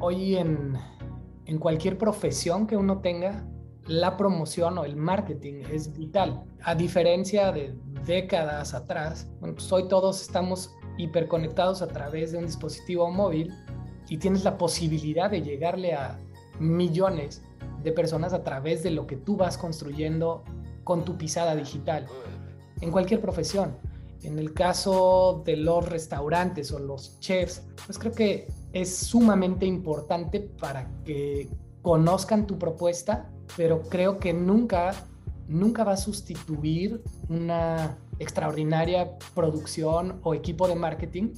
hoy 0.00 0.36
en, 0.36 0.74
en 1.46 1.58
cualquier 1.58 1.96
profesión 1.96 2.66
que 2.66 2.76
uno 2.76 2.98
tenga, 3.00 3.46
la 3.86 4.16
promoción 4.16 4.78
o 4.78 4.84
el 4.84 4.96
marketing 4.96 5.62
es 5.70 5.92
vital. 5.92 6.44
A 6.62 6.74
diferencia 6.74 7.52
de 7.52 7.74
décadas 8.06 8.74
atrás, 8.74 9.28
pues 9.40 9.70
hoy 9.72 9.88
todos 9.88 10.22
estamos 10.22 10.74
hiperconectados 10.96 11.82
a 11.82 11.88
través 11.88 12.32
de 12.32 12.38
un 12.38 12.46
dispositivo 12.46 13.10
móvil 13.10 13.52
y 14.08 14.18
tienes 14.18 14.44
la 14.44 14.58
posibilidad 14.58 15.30
de 15.30 15.42
llegarle 15.42 15.94
a 15.94 16.18
millones 16.58 17.42
de 17.82 17.92
personas 17.92 18.32
a 18.32 18.42
través 18.42 18.82
de 18.82 18.90
lo 18.90 19.06
que 19.06 19.16
tú 19.16 19.36
vas 19.36 19.56
construyendo 19.56 20.44
con 20.84 21.04
tu 21.04 21.16
pisada 21.16 21.54
digital, 21.54 22.06
en 22.80 22.90
cualquier 22.90 23.20
profesión. 23.20 23.76
En 24.22 24.38
el 24.38 24.52
caso 24.52 25.42
de 25.46 25.56
los 25.56 25.88
restaurantes 25.88 26.72
o 26.72 26.78
los 26.78 27.18
chefs, 27.20 27.62
pues 27.86 27.98
creo 27.98 28.12
que 28.12 28.48
es 28.72 28.96
sumamente 28.96 29.66
importante 29.66 30.40
para 30.40 30.90
que 31.04 31.48
conozcan 31.82 32.46
tu 32.46 32.58
propuesta, 32.58 33.30
pero 33.56 33.82
creo 33.82 34.18
que 34.18 34.32
nunca, 34.32 34.92
nunca 35.48 35.84
va 35.84 35.92
a 35.92 35.96
sustituir 35.96 37.02
una 37.28 37.98
extraordinaria 38.18 39.18
producción 39.34 40.20
o 40.22 40.34
equipo 40.34 40.68
de 40.68 40.74
marketing, 40.74 41.32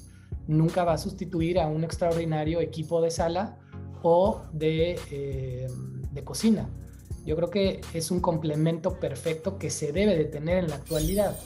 nunca 0.47 0.85
va 0.85 0.95
a 0.95 0.99
sustituir 0.99 1.59
a 1.59 1.69
un 1.69 1.85
extraordinario 1.85 2.61
equipo 2.61 3.01
de 3.01 3.11
sala 3.11 3.59
o 4.03 4.43
de, 4.53 4.99
eh, 5.11 5.69
de 6.13 6.25
cocina. 6.25 6.69
Yo 7.25 7.37
creo 7.37 7.51
que 7.51 7.81
es 7.95 8.11
un 8.11 8.21
complemento 8.21 8.99
perfecto 8.99 9.57
que 9.57 9.71
se 9.71 9.93
debe 9.93 10.17
de 10.17 10.25
tener 10.25 10.59
en 10.59 10.71
la 10.71 10.77
actualidad 10.77 11.37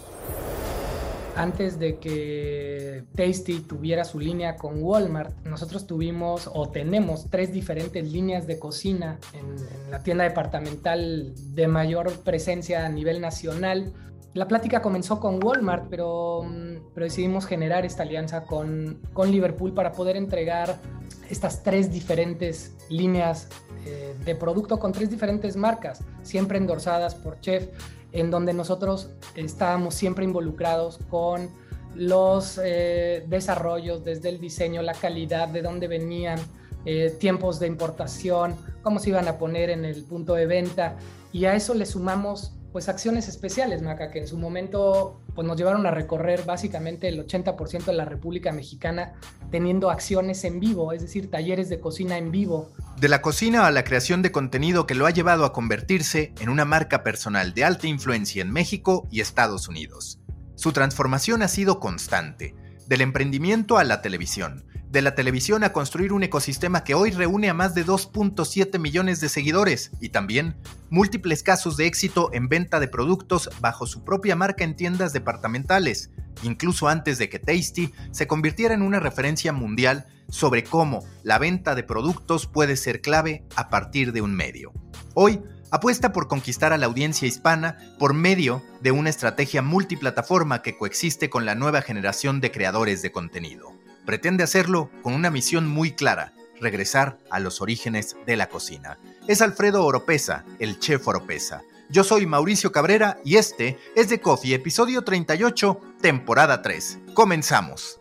antes 1.36 1.78
de 1.78 1.98
que 1.98 3.04
Tasty 3.14 3.60
tuviera 3.60 4.04
su 4.04 4.18
línea 4.18 4.56
con 4.56 4.82
Walmart, 4.82 5.44
nosotros 5.44 5.86
tuvimos 5.86 6.50
o 6.52 6.70
tenemos 6.70 7.28
tres 7.30 7.52
diferentes 7.52 8.10
líneas 8.10 8.46
de 8.46 8.58
cocina 8.58 9.18
en, 9.34 9.90
la 9.90 10.02
tienda 10.02 10.24
departamental 10.24 11.32
de 11.54 11.68
mayor 11.68 12.12
presencia 12.20 12.86
a 12.86 12.88
nivel 12.88 13.20
nacional. 13.20 13.92
La 14.32 14.48
plática 14.48 14.80
comenzó 14.80 15.20
con 15.20 15.42
Walmart, 15.42 15.88
pero, 15.90 16.42
mm, 16.42 16.94
decidimos 16.94 17.46
generar 17.46 17.84
esta 17.84 18.02
alianza 18.02 18.44
con, 18.44 19.00
con 19.12 19.30
Liverpool 19.30 19.74
para 19.74 19.92
poder 19.92 20.16
entregar 20.16 20.80
estas 21.28 21.62
tres 21.62 21.92
diferentes 21.92 22.76
líneas 22.88 23.48
eh, 23.84 24.16
de 24.24 24.34
producto 24.34 24.78
con 24.78 24.92
tres 24.92 25.10
diferentes 25.10 25.56
marcas, 25.56 26.02
siempre 26.22 26.58
endorsadas 26.58 27.14
por 27.14 27.40
Chef 27.40 27.68
en 28.12 28.30
donde 28.30 28.52
nosotros 28.52 29.10
estábamos 29.34 29.94
siempre 29.94 30.24
involucrados 30.24 30.98
con 31.10 31.50
los 31.94 32.60
eh, 32.62 33.24
desarrollos, 33.28 34.04
desde 34.04 34.28
el 34.28 34.40
diseño, 34.40 34.82
la 34.82 34.94
calidad, 34.94 35.48
de 35.48 35.62
dónde 35.62 35.88
venían, 35.88 36.38
eh, 36.84 37.16
tiempos 37.18 37.58
de 37.58 37.66
importación, 37.66 38.54
cómo 38.82 38.98
se 38.98 39.10
iban 39.10 39.28
a 39.28 39.38
poner 39.38 39.70
en 39.70 39.84
el 39.84 40.04
punto 40.04 40.34
de 40.34 40.46
venta. 40.46 40.96
Y 41.32 41.46
a 41.46 41.54
eso 41.54 41.74
le 41.74 41.86
sumamos 41.86 42.55
pues 42.76 42.90
acciones 42.90 43.26
especiales, 43.26 43.80
Maca, 43.80 44.10
que 44.10 44.18
en 44.18 44.28
su 44.28 44.36
momento 44.36 45.22
pues 45.34 45.48
nos 45.48 45.56
llevaron 45.56 45.86
a 45.86 45.90
recorrer 45.90 46.42
básicamente 46.44 47.08
el 47.08 47.26
80% 47.26 47.86
de 47.86 47.94
la 47.94 48.04
República 48.04 48.52
Mexicana 48.52 49.14
teniendo 49.50 49.88
acciones 49.88 50.44
en 50.44 50.60
vivo, 50.60 50.92
es 50.92 51.00
decir, 51.00 51.30
talleres 51.30 51.70
de 51.70 51.80
cocina 51.80 52.18
en 52.18 52.30
vivo. 52.30 52.70
De 53.00 53.08
la 53.08 53.22
cocina 53.22 53.66
a 53.66 53.70
la 53.70 53.82
creación 53.82 54.20
de 54.20 54.30
contenido 54.30 54.86
que 54.86 54.94
lo 54.94 55.06
ha 55.06 55.10
llevado 55.10 55.46
a 55.46 55.54
convertirse 55.54 56.34
en 56.38 56.50
una 56.50 56.66
marca 56.66 57.02
personal 57.02 57.54
de 57.54 57.64
alta 57.64 57.86
influencia 57.86 58.42
en 58.42 58.52
México 58.52 59.08
y 59.10 59.22
Estados 59.22 59.68
Unidos. 59.68 60.20
Su 60.54 60.72
transformación 60.72 61.40
ha 61.40 61.48
sido 61.48 61.80
constante, 61.80 62.54
del 62.86 63.00
emprendimiento 63.00 63.78
a 63.78 63.84
la 63.84 64.02
televisión, 64.02 64.66
de 64.90 65.02
la 65.02 65.14
televisión 65.14 65.64
a 65.64 65.72
construir 65.72 66.12
un 66.12 66.22
ecosistema 66.22 66.84
que 66.84 66.94
hoy 66.94 67.10
reúne 67.10 67.50
a 67.50 67.54
más 67.54 67.74
de 67.74 67.84
2.7 67.84 68.78
millones 68.78 69.20
de 69.20 69.28
seguidores 69.28 69.90
y 70.00 70.10
también 70.10 70.56
múltiples 70.90 71.42
casos 71.42 71.76
de 71.76 71.86
éxito 71.86 72.30
en 72.32 72.48
venta 72.48 72.80
de 72.80 72.88
productos 72.88 73.50
bajo 73.60 73.86
su 73.86 74.04
propia 74.04 74.36
marca 74.36 74.64
en 74.64 74.76
tiendas 74.76 75.12
departamentales, 75.12 76.10
incluso 76.42 76.88
antes 76.88 77.18
de 77.18 77.28
que 77.28 77.38
Tasty 77.38 77.92
se 78.10 78.26
convirtiera 78.26 78.74
en 78.74 78.82
una 78.82 79.00
referencia 79.00 79.52
mundial 79.52 80.06
sobre 80.28 80.64
cómo 80.64 81.04
la 81.22 81.38
venta 81.38 81.74
de 81.74 81.82
productos 81.82 82.46
puede 82.46 82.76
ser 82.76 83.00
clave 83.00 83.44
a 83.56 83.68
partir 83.68 84.12
de 84.12 84.22
un 84.22 84.34
medio. 84.34 84.72
Hoy, 85.14 85.42
apuesta 85.70 86.12
por 86.12 86.28
conquistar 86.28 86.72
a 86.72 86.78
la 86.78 86.86
audiencia 86.86 87.26
hispana 87.26 87.76
por 87.98 88.14
medio 88.14 88.62
de 88.80 88.92
una 88.92 89.10
estrategia 89.10 89.62
multiplataforma 89.62 90.62
que 90.62 90.76
coexiste 90.76 91.28
con 91.28 91.44
la 91.44 91.54
nueva 91.54 91.82
generación 91.82 92.40
de 92.40 92.52
creadores 92.52 93.02
de 93.02 93.12
contenido 93.12 93.75
pretende 94.06 94.44
hacerlo 94.44 94.90
con 95.02 95.12
una 95.12 95.30
misión 95.30 95.68
muy 95.68 95.92
clara, 95.92 96.32
regresar 96.60 97.18
a 97.30 97.40
los 97.40 97.60
orígenes 97.60 98.16
de 98.24 98.36
la 98.36 98.48
cocina. 98.48 98.98
Es 99.26 99.42
Alfredo 99.42 99.84
Oropesa, 99.84 100.44
el 100.58 100.78
chef 100.78 101.06
Oropesa. 101.06 101.62
Yo 101.90 102.02
soy 102.02 102.26
Mauricio 102.26 102.72
Cabrera 102.72 103.18
y 103.24 103.36
este 103.36 103.78
es 103.94 104.08
The 104.08 104.20
Coffee, 104.20 104.54
episodio 104.54 105.02
38, 105.02 105.80
temporada 106.00 106.62
3. 106.62 107.00
Comenzamos. 107.14 108.00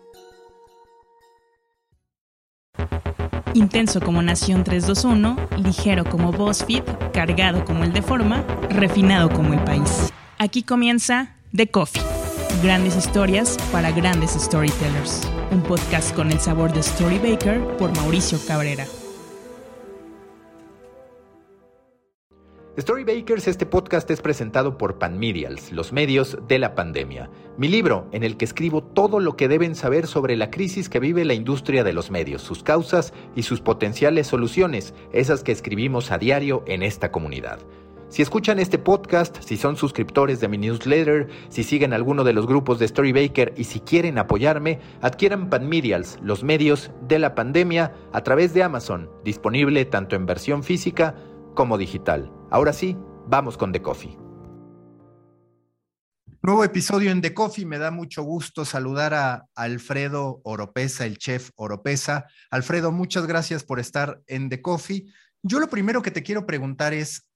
Intenso 3.53 4.01
como 4.01 4.22
Nación 4.22 4.63
321, 4.63 5.37
ligero 5.57 6.03
como 6.03 6.31
BuzzFeed, 6.31 6.83
cargado 7.13 7.63
como 7.63 7.83
el 7.83 7.93
de 7.93 8.01
Forma, 8.01 8.43
refinado 8.69 9.29
como 9.29 9.53
el 9.53 9.63
país. 9.63 10.11
Aquí 10.37 10.63
comienza 10.63 11.37
The 11.55 11.67
Coffee. 11.67 12.25
Grandes 12.66 12.96
historias 12.96 13.59
para 13.72 13.92
grandes 13.92 14.31
storytellers 14.31 15.22
un 15.52 15.62
podcast 15.62 16.16
con 16.16 16.31
el 16.31 16.40
sabor 16.40 16.74
de 16.74 16.80
Story 16.80 17.20
Baker 17.20 17.59
por 17.78 17.96
Mauricio 17.96 18.40
Cabrera. 18.48 18.88
Story 22.76 23.03
Bakers, 23.03 23.48
este 23.48 23.68
podcast 23.68 24.09
es 24.09 24.20
presentado 24.20 24.80
por 24.80 24.98
Panmedials, 24.98 25.72
los 25.74 25.94
medios 25.94 26.40
de 26.48 26.58
la 26.58 26.74
pandemia. 26.74 27.30
Mi 27.56 27.68
libro, 27.68 28.09
en 28.12 28.24
el 28.24 28.36
que 28.36 28.46
escribo 28.46 28.84
todo 28.84 29.20
lo 29.20 29.38
que 29.38 29.47
deben 29.47 29.76
saber 29.76 30.08
sobre 30.08 30.36
la 30.36 30.50
crisis 30.50 30.90
que 30.90 31.00
vive 31.00 31.24
la 31.24 31.36
industria 31.36 31.84
de 31.84 31.94
los 31.94 32.09
medios, 32.09 32.42
sus 32.42 32.64
causas 32.64 33.14
y 33.36 33.44
sus 33.44 33.62
potenciales 33.62 34.26
soluciones, 34.26 34.96
esas 35.14 35.44
que 35.44 35.52
escribimos 35.52 36.09
a 36.09 36.18
diario 36.18 36.64
en 36.66 36.82
esta 36.82 37.12
comunidad. 37.12 37.59
Si 38.16 38.22
escuchan 38.22 38.59
este 38.59 38.80
podcast, 38.80 39.42
si 39.42 39.58
son 39.58 39.76
suscriptores 39.76 40.40
de 40.40 40.48
mi 40.48 40.58
newsletter, 40.58 41.28
si 41.50 41.66
siguen 41.66 41.92
alguno 41.92 42.24
de 42.24 42.31
los 42.31 42.48
grupos 42.48 42.80
de 42.80 42.88
Storybaker 42.88 43.53
y 43.58 43.66
si 43.66 43.81
quieren 43.81 44.18
apoyarme, 44.18 44.80
adquieran 45.02 45.50
Panmedials, 45.50 46.18
los 46.22 46.42
medios 46.42 46.92
de 47.09 47.20
la 47.20 47.36
pandemia, 47.36 47.94
a 48.14 48.24
través 48.24 48.53
de 48.53 48.64
Amazon, 48.64 49.09
disponible 49.26 49.84
tanto 49.84 50.16
en 50.16 50.26
versión 50.26 50.64
física 50.64 51.14
como 51.56 51.78
digital. 51.78 52.31
Ahora 52.52 52.72
sí, 52.72 52.96
vamos 53.28 53.58
con 53.58 53.74
The 53.74 53.81
Coffee. 53.81 54.18
Nuevo 56.42 56.64
episodio 56.64 57.12
en 57.12 57.20
The 57.20 57.34
Coffee. 57.34 57.66
Me 57.66 57.80
da 57.80 57.92
mucho 57.92 58.24
gusto 58.24 58.64
saludar 58.64 59.14
a 59.14 59.50
Alfredo 59.56 60.40
Oropesa, 60.46 61.06
el 61.06 61.18
chef 61.18 61.50
Oropesa. 61.56 62.28
Alfredo, 62.50 62.94
muchas 62.94 63.28
gracias 63.28 63.66
por 63.66 63.82
estar 63.82 64.22
en 64.28 64.47
The 64.47 64.62
Coffee. 64.62 65.03
Yo 65.44 65.59
lo 65.59 65.68
primero 65.68 66.02
que 66.02 66.12
te 66.12 66.24
quiero 66.24 66.46
preguntar 66.46 66.94
es, 66.94 67.28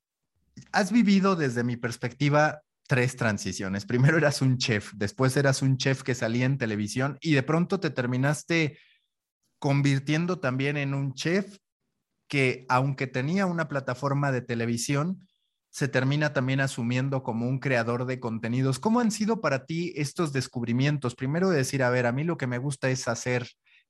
has 0.72 0.92
vivido 0.92 1.36
desde 1.36 1.64
mi 1.64 1.78
perspectiva 1.78 2.62
tres 2.88 3.16
transiciones. 3.16 3.86
Primero 3.86 4.18
eras 4.18 4.42
un 4.42 4.58
chef, 4.58 4.92
después 4.96 5.38
eras 5.38 5.62
un 5.62 5.78
chef 5.78 6.02
que 6.02 6.16
salía 6.16 6.46
en 6.46 6.58
televisión 6.58 7.18
y 7.22 7.34
de 7.34 7.44
pronto 7.44 7.80
te 7.80 7.92
terminaste 7.92 8.80
convirtiendo 9.59 10.40
también 10.40 10.78
en 10.78 10.94
un 10.94 11.14
chef 11.14 11.58
que 12.28 12.66
aunque 12.69 13.08
tenía 13.08 13.46
una 13.46 13.68
plataforma 13.68 14.31
de 14.31 14.42
televisión, 14.42 15.28
se 15.69 15.88
termina 15.88 16.34
también 16.34 16.62
asumiendo 16.62 17.22
como 17.22 17.48
un 17.48 17.59
creador 17.59 18.06
de 18.06 18.19
contenidos. 18.19 18.80
¿Cómo 18.80 19.00
han 19.00 19.12
sido 19.12 19.40
para 19.40 19.66
ti 19.66 19.94
estos 19.96 20.34
descubrimientos? 20.34 21.16
Primero 21.16 21.50
decir, 21.50 21.84
a 21.84 21.90
ver, 21.90 22.06
a 22.06 22.12
mí 22.12 22.24
lo 22.24 22.38
que 22.38 22.48
me 22.48 22.58
gusta 22.58 22.90
es 22.90 23.08
hacer 23.08 23.48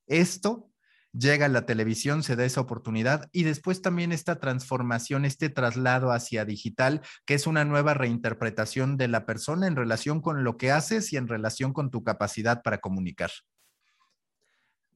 esto 0.08 0.70
llega 1.14 1.46
a 1.46 1.50
la 1.50 1.66
televisión, 1.66 2.24
se 2.24 2.36
da 2.36 2.46
esa 2.46 2.62
oportunidad 2.62 3.28
y 3.32 3.44
después 3.44 3.82
también 3.82 4.12
esta 4.12 4.40
transformación, 4.40 5.26
este 5.26 5.50
traslado 5.50 6.12
hacia 6.12 6.46
digital, 6.46 7.02
que 7.26 7.34
es 7.34 7.48
una 7.48 7.66
nueva 7.66 7.94
reinterpretación 7.94 8.98
de 8.98 9.08
la 9.08 9.26
persona 9.26 9.68
en 9.68 9.76
relación 9.76 10.22
con 10.22 10.44
lo 10.44 10.58
que 10.58 10.72
haces 10.72 11.12
y 11.14 11.18
en 11.18 11.28
relación 11.28 11.74
con 11.74 11.90
tu 11.92 12.04
capacidad 12.04 12.62
para 12.62 12.80
comunicar. 12.80 13.32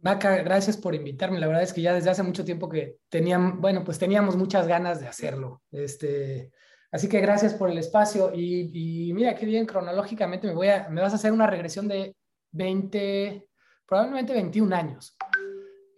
Maca, 0.04 0.36
gracias 0.44 0.75
por 0.75 0.94
invitarme. 0.95 1.39
La 1.39 1.48
verdad 1.48 1.63
es 1.63 1.71
que 1.71 1.81
ya 1.81 1.94
desde 1.94 2.10
hace 2.10 2.24
mucho 2.24 2.44
tiempo 2.44 2.68
que 2.68 2.98
teníamos, 3.07 3.57
bueno, 3.60 3.86
pues 3.86 3.98
teníamos 3.98 4.36
muchas 4.36 4.68
ganas 4.68 5.00
de 5.00 5.07
hacerlo. 5.07 5.62
Este, 5.71 6.51
así 6.92 7.07
que 7.07 7.21
gracias 7.21 7.54
por 7.54 7.69
el 7.69 7.77
espacio 7.77 8.33
y, 8.36 9.13
mira 9.13 9.33
qué 9.33 9.45
bien, 9.45 9.65
cronológicamente 9.65 10.48
me, 10.48 10.54
voy 10.54 10.68
me 10.89 11.00
vas 11.00 11.13
a 11.13 11.15
hacer 11.15 11.31
una 11.31 11.48
regresión 11.48 11.88
de 11.88 12.18
20, 12.51 13.48
probablemente 13.88 14.33
21 14.33 14.75
años. 14.75 15.15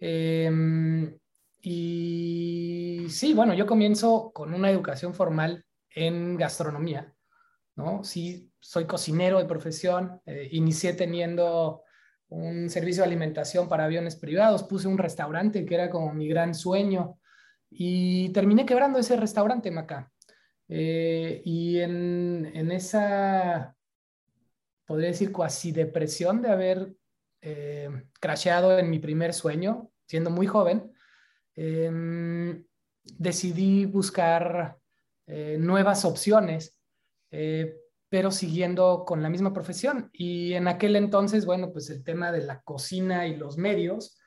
Em, 0.00 1.18
y 1.62 3.06
sí, 3.08 3.34
bueno, 3.34 3.54
yo 3.54 3.66
comienzo 3.66 4.30
con 4.32 4.54
una 4.54 4.70
educación 4.70 5.14
formal 5.14 5.64
en 5.90 6.36
gastronomía, 6.36 7.14
¿no? 7.74 8.04
Sí, 8.04 8.52
soy 8.60 8.84
cocinero 8.86 9.38
de 9.38 9.46
profesión, 9.46 10.20
eh, 10.26 10.48
inicié 10.52 10.92
teniendo 10.92 11.82
un 12.28 12.68
servicio 12.68 13.02
de 13.02 13.08
alimentación 13.08 13.68
para 13.68 13.84
aviones 13.84 14.16
privados, 14.16 14.64
puse 14.64 14.88
un 14.88 14.98
restaurante 14.98 15.64
que 15.64 15.74
era 15.74 15.90
como 15.90 16.12
mi 16.12 16.28
gran 16.28 16.54
sueño 16.54 17.18
y 17.70 18.30
terminé 18.30 18.66
quebrando 18.66 18.98
ese 18.98 19.16
restaurante, 19.16 19.70
Maca. 19.70 20.12
Eh, 20.68 21.42
y 21.44 21.78
en, 21.80 22.50
en, 22.54 22.72
esa, 22.72 23.76
podría 24.84 25.08
decir, 25.08 25.30
cuasi 25.32 25.72
depresión 25.72 26.42
de 26.42 26.50
haber 26.50 26.92
eh, 27.48 27.88
crasheado 28.20 28.76
en 28.76 28.90
mi 28.90 28.98
primer 28.98 29.32
sueño, 29.32 29.92
siendo 30.04 30.30
muy 30.30 30.48
joven, 30.48 30.92
em, 31.54 32.66
decidí 33.04 33.84
buscar 33.84 34.76
eh, 35.28 35.56
nuevas 35.56 36.04
opciones, 36.04 36.76
eh, 37.30 37.76
pero 38.08 38.32
siguiendo 38.32 39.04
con 39.06 39.22
la 39.22 39.28
misma 39.28 39.52
profesión. 39.52 40.10
Y 40.12 40.54
en 40.54 40.66
aquel 40.66 40.96
entonces, 40.96 41.46
bueno, 41.46 41.72
pues 41.72 41.88
el 41.90 42.02
tema 42.02 42.32
de 42.32 42.42
la 42.42 42.62
cocina 42.62 43.28
y 43.28 43.36
los 43.36 43.58
medios 43.58 44.18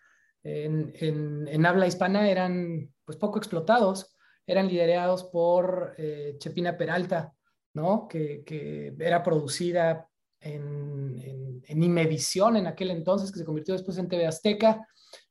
en, 0.41 0.93
en, 0.95 1.65
habla 1.65 1.87
hispana 1.87 2.29
eran 2.29 2.89
pues 3.03 3.17
poco 3.17 3.37
explotados, 3.37 4.15
eran 4.47 4.69
liderados 4.69 5.25
por 5.25 5.93
eh, 5.97 6.35
Chepina 6.37 6.77
Peralta, 6.77 7.33
¿no? 7.73 8.07
Que, 8.07 8.43
que 8.45 8.95
era 8.97 9.21
producida 9.23 10.08
en, 10.41 11.19
en, 11.21 11.63
en, 11.67 11.83
en 11.83 12.67
aquel 12.67 12.91
entonces, 12.91 13.31
que 13.31 13.39
se 13.39 13.45
convirtió 13.45 13.73
después 13.73 13.97
en 13.97 14.07
TV 14.07 14.25
Azteca. 14.25 14.87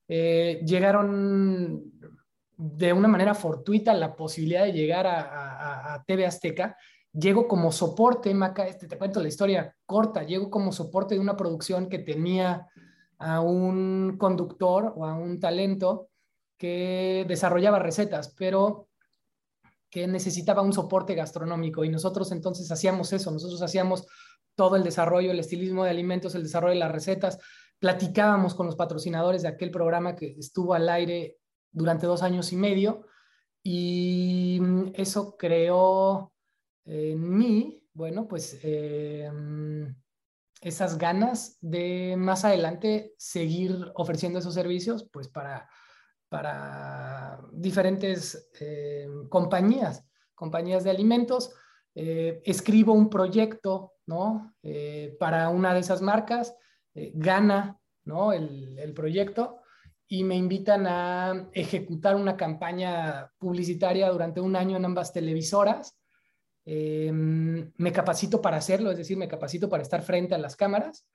llegaron 0.06 1.92
de 2.58 2.92
una 2.92 3.06
manera 3.06 3.34
fortuita 3.34 3.94
la 3.94 4.16
posibilidad 4.16 4.64
de 4.64 4.72
llegar 4.72 5.06
a, 5.06 6.04
TV 6.06 6.26
Azteca, 6.26 6.76
llego 7.12 7.46
como 7.46 7.70
soporte, 7.70 8.34
Maca, 8.34 8.66
este, 8.66 8.88
te 8.88 8.98
cuento 8.98 9.20
la 9.20 9.28
historia 9.28 9.74
corta, 9.86 10.24
llego 10.24 10.50
como 10.50 10.72
soporte 10.72 11.14
de 11.14 11.20
una 11.20 11.36
producción 11.36 11.88
que 11.88 12.00
tenía 12.00 12.66
a 13.18 13.40
un 13.40 14.16
conductor 14.18 14.92
o 14.96 15.06
a 15.06 15.14
un 15.14 15.38
talento 15.38 16.08
que 16.56 17.24
desarrollaba 17.28 17.78
recetas, 17.78 18.34
pero 18.36 18.88
que 19.90 20.06
necesitaba 20.06 20.62
un 20.62 20.72
soporte 20.72 21.14
gastronómico 21.14 21.84
y 21.84 21.88
nosotros 21.88 22.32
entonces 22.32 22.70
hacíamos 22.70 23.12
eso, 23.12 23.30
nosotros 23.30 23.62
hacíamos 23.62 24.06
todo 24.58 24.74
el 24.74 24.82
desarrollo, 24.82 25.30
el 25.30 25.38
estilismo 25.38 25.84
de 25.84 25.90
alimentos, 25.90 26.34
el 26.34 26.42
desarrollo 26.42 26.74
de 26.74 26.80
las 26.80 26.90
recetas, 26.90 27.38
platicábamos 27.78 28.56
con 28.56 28.66
los 28.66 28.74
patrocinadores 28.74 29.42
de 29.42 29.48
aquel 29.48 29.70
programa 29.70 30.16
que 30.16 30.34
estuvo 30.36 30.74
al 30.74 30.88
aire 30.88 31.38
durante 31.70 32.08
dos 32.08 32.24
años 32.24 32.52
y 32.52 32.56
medio 32.56 33.06
y 33.62 34.58
mm, 34.60 34.92
eso 34.94 35.36
creó 35.36 36.32
en 36.84 37.38
mí, 37.38 37.84
bueno, 37.92 38.26
pues 38.26 38.58
eh, 38.64 39.30
mm, 39.32 39.94
esas 40.60 40.98
ganas 40.98 41.56
de 41.60 42.16
más 42.18 42.44
adelante 42.44 43.14
seguir 43.16 43.92
ofreciendo 43.94 44.40
esos 44.40 44.54
servicios, 44.54 45.08
pues 45.12 45.28
para, 45.28 45.70
para 46.28 47.40
diferentes 47.52 48.50
eh, 48.58 49.06
compañías, 49.28 50.04
compañías 50.34 50.82
de 50.82 50.90
alimentos. 50.90 51.54
Eh, 51.94 52.40
escribo 52.44 52.92
un 52.92 53.10
proyecto, 53.10 53.92
¿no? 54.08 54.54
para 55.20 55.50
una 55.50 55.72
de 55.74 55.80
esas 55.80 56.02
marcas, 56.02 56.56
gana, 57.14 57.78
¿no? 58.04 58.32
El, 58.32 58.92
proyecto 58.94 59.60
y 60.08 60.24
me 60.24 60.34
invitan 60.34 60.86
a 60.86 61.48
ejecutar 61.52 62.16
una 62.16 62.36
campaña 62.36 63.30
publicitaria 63.38 64.08
durante 64.08 64.40
un 64.40 64.56
año 64.56 64.78
en 64.78 64.86
ambas 64.86 65.12
televisoras. 65.12 65.96
Em, 66.64 67.70
me 67.76 67.92
capacito 67.92 68.40
para 68.40 68.56
hacerlo, 68.56 68.90
es 68.90 68.96
decir, 68.96 69.16
me 69.16 69.28
capacito 69.28 69.68
para 69.68 69.82
estar 69.82 70.02
frente 70.02 70.34
a 70.34 70.38
las 70.38 70.56
cámaras 70.56 71.06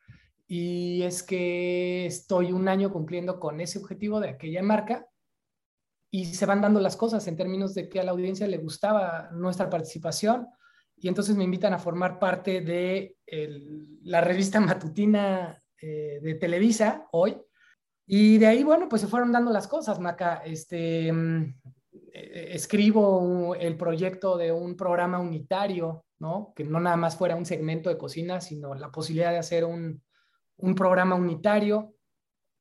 y 0.48 1.02
es 1.04 1.24
que 1.24 2.06
estoy 2.06 2.52
un 2.52 2.68
año 2.68 2.92
cumpliendo 2.92 3.40
con 3.40 3.60
ese 3.60 3.80
objetivo 3.80 4.20
de 4.20 4.30
aquella 4.30 4.62
marca 4.62 5.08
y 6.12 6.26
se 6.26 6.46
van 6.46 6.62
dando 6.62 6.80
las 6.80 6.96
cosas 6.96 7.28
en 7.28 7.38
términos 7.38 7.74
de 7.74 7.90
que 7.90 8.00
a 8.00 8.04
la 8.04 8.12
audiencia 8.12 8.48
le 8.48 8.58
gustaba 8.58 9.30
nuestra 9.32 9.70
participación 9.70 10.48
y 11.04 11.10
entonces 11.10 11.36
me 11.36 11.44
invitan 11.44 11.74
a 11.74 11.80
formar 11.80 12.18
parte 12.18 12.62
de 12.62 13.18
la 14.04 14.22
revista 14.22 14.62
matutina 14.62 15.62
eh, 15.82 16.20
de 16.22 16.36
Televisa 16.36 17.10
hoy, 17.12 17.38
y 18.06 18.38
de 18.38 18.48
ahí, 18.48 18.64
bueno, 18.64 18.88
pues 18.88 19.02
se 19.02 19.10
fueron 19.10 19.34
dando 19.34 19.52
las 19.52 19.68
cosas, 19.68 20.00
Maca. 20.00 20.44
Este, 20.46 21.12
mm, 21.12 21.56
eh, 22.14 22.48
escribo 22.52 23.54
el 23.56 23.76
proyecto 23.76 24.38
de 24.38 24.54
un 24.54 24.78
programa 24.78 25.20
unitario, 25.20 26.06
¿no? 26.20 26.54
Que 26.56 26.64
no 26.64 26.80
nada 26.80 26.96
más 26.96 27.18
fuera 27.18 27.36
un 27.36 27.46
segmento 27.46 27.90
de 27.90 27.98
cocina, 27.98 28.40
sino 28.40 28.74
la 28.74 28.90
posibilidad 28.90 29.32
de 29.32 29.40
hacer 29.40 29.66
un, 29.66 30.02
un 30.58 30.74
programa 30.76 31.16
unitario. 31.16 31.96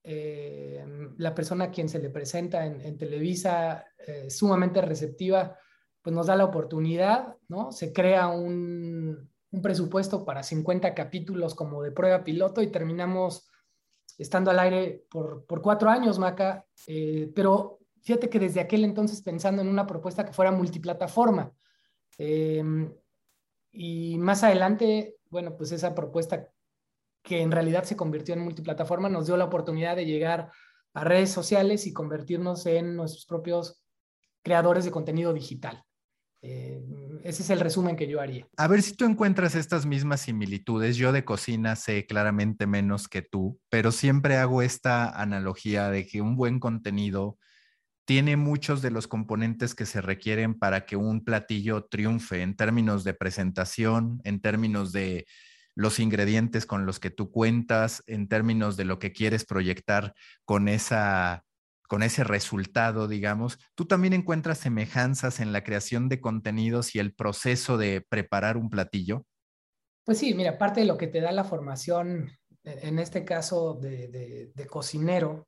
Eh, 0.02 0.84
la 1.18 1.32
persona 1.32 1.66
a 1.66 1.70
quien 1.70 1.88
se 1.88 2.00
le 2.00 2.10
presenta 2.10 2.66
en, 2.66 2.98
Televisa, 2.98 3.84
sumamente 4.28 4.80
receptiva, 4.80 5.56
pues 6.02 6.14
nos 6.14 6.26
da 6.26 6.36
la 6.36 6.44
oportunidad, 6.44 7.36
¿no? 7.48 7.72
Se 7.72 7.92
crea 7.92 8.28
un, 8.28 9.30
un 9.52 9.62
presupuesto 9.62 10.24
para 10.24 10.42
50 10.42 10.94
capítulos 10.94 11.54
como 11.54 11.82
de 11.82 11.92
prueba 11.92 12.24
piloto 12.24 12.62
y 12.62 12.72
terminamos 12.72 13.50
estando 14.18 14.50
al 14.50 14.58
aire 14.58 15.04
por, 15.10 15.44
cuatro 15.62 15.90
años, 15.90 16.18
Maca, 16.18 16.66
eh, 16.86 17.30
pero 17.34 17.78
fíjate 18.02 18.28
que 18.28 18.38
desde 18.38 18.60
aquel 18.60 18.84
entonces 18.84 19.22
pensando 19.22 19.62
en 19.62 19.68
una 19.68 19.86
propuesta 19.86 20.24
que 20.24 20.32
fuera 20.32 20.50
multiplataforma. 20.50 21.52
Em, 22.18 22.92
y 23.70 24.18
más 24.18 24.42
adelante, 24.42 25.16
bueno, 25.30 25.56
pues 25.56 25.72
esa 25.72 25.94
propuesta 25.94 26.48
que 27.22 27.40
en 27.40 27.52
realidad 27.52 27.84
se 27.84 27.96
convirtió 27.96 28.34
en 28.34 28.40
multiplataforma 28.40 29.08
nos 29.08 29.26
dio 29.26 29.36
la 29.36 29.44
oportunidad 29.44 29.96
de 29.96 30.06
llegar 30.06 30.50
a 30.94 31.04
redes 31.04 31.30
sociales 31.30 31.86
y 31.86 31.92
convertirnos 31.92 32.66
en 32.66 32.96
nuestros 32.96 33.26
propios 33.26 33.84
creadores 34.42 34.84
de 34.84 34.90
contenido 34.90 35.32
digital. 35.32 35.84
Eh, 36.42 36.82
ese 37.22 37.42
es 37.42 37.50
el 37.50 37.60
resumen 37.60 37.94
que 37.96 38.08
yo 38.08 38.20
haría. 38.20 38.46
A 38.56 38.66
ver 38.66 38.82
si 38.82 38.94
tú 38.94 39.04
encuentras 39.04 39.54
estas 39.54 39.86
mismas 39.86 40.22
similitudes. 40.22 40.96
Yo 40.96 41.12
de 41.12 41.24
cocina 41.24 41.76
sé 41.76 42.04
claramente 42.06 42.66
menos 42.66 43.08
que 43.08 43.22
tú, 43.22 43.60
pero 43.70 43.92
siempre 43.92 44.36
hago 44.36 44.60
esta 44.60 45.08
analogía 45.08 45.88
de 45.88 46.06
que 46.06 46.20
un 46.20 46.36
buen 46.36 46.58
contenido 46.58 47.38
tiene 48.04 48.36
muchos 48.36 48.82
de 48.82 48.90
los 48.90 49.06
componentes 49.06 49.76
que 49.76 49.86
se 49.86 50.00
requieren 50.00 50.58
para 50.58 50.84
que 50.84 50.96
un 50.96 51.24
platillo 51.24 51.84
triunfe 51.84 52.42
en 52.42 52.56
términos 52.56 53.04
de 53.04 53.14
presentación, 53.14 54.20
en 54.24 54.40
términos 54.40 54.90
de 54.90 55.26
los 55.74 56.00
ingredientes 56.00 56.66
con 56.66 56.84
los 56.84 56.98
que 56.98 57.10
tú 57.10 57.30
cuentas, 57.30 58.02
en 58.06 58.28
términos 58.28 58.76
de 58.76 58.84
lo 58.84 58.98
que 58.98 59.12
quieres 59.12 59.44
proyectar 59.44 60.14
con 60.44 60.68
esa 60.68 61.44
con 61.92 62.02
ese 62.02 62.24
resultado, 62.24 63.06
digamos, 63.06 63.58
¿tú 63.74 63.84
también 63.84 64.14
encuentras 64.14 64.56
semejanzas 64.56 65.40
en 65.40 65.52
la 65.52 65.62
creación 65.62 66.08
de 66.08 66.22
contenidos 66.22 66.94
y 66.94 67.00
el 67.00 67.14
proceso 67.14 67.76
de 67.76 68.00
preparar 68.00 68.56
un 68.56 68.70
platillo? 68.70 69.26
Pues 70.02 70.16
sí, 70.16 70.32
mira, 70.32 70.56
parte 70.56 70.80
de 70.80 70.86
lo 70.86 70.96
que 70.96 71.08
te 71.08 71.20
da 71.20 71.32
la 71.32 71.44
formación, 71.44 72.30
e, 72.64 72.88
en 72.88 72.98
este 72.98 73.26
caso 73.26 73.74
de, 73.74 74.50
cocinero, 74.70 75.46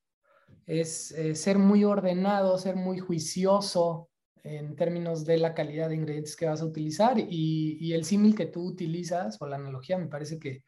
es 0.66 1.14
ser 1.32 1.58
muy 1.58 1.82
ordenado, 1.82 2.58
ser 2.58 2.76
muy 2.76 2.98
juicioso 2.98 4.10
en 4.42 4.76
términos 4.76 5.24
de 5.24 5.38
la 5.38 5.54
calidad 5.54 5.88
de 5.88 5.94
ingredientes 5.94 6.36
que 6.36 6.44
vas 6.44 6.60
a 6.60 6.66
utilizar 6.66 7.16
y, 7.18 7.90
el 7.94 8.04
símil 8.04 8.34
que 8.34 8.44
tú 8.44 8.66
utilizas 8.66 9.40
o 9.40 9.46
la 9.46 9.56
analogía 9.56 9.96
me 9.96 10.08
parece 10.08 10.38
que, 10.38 10.62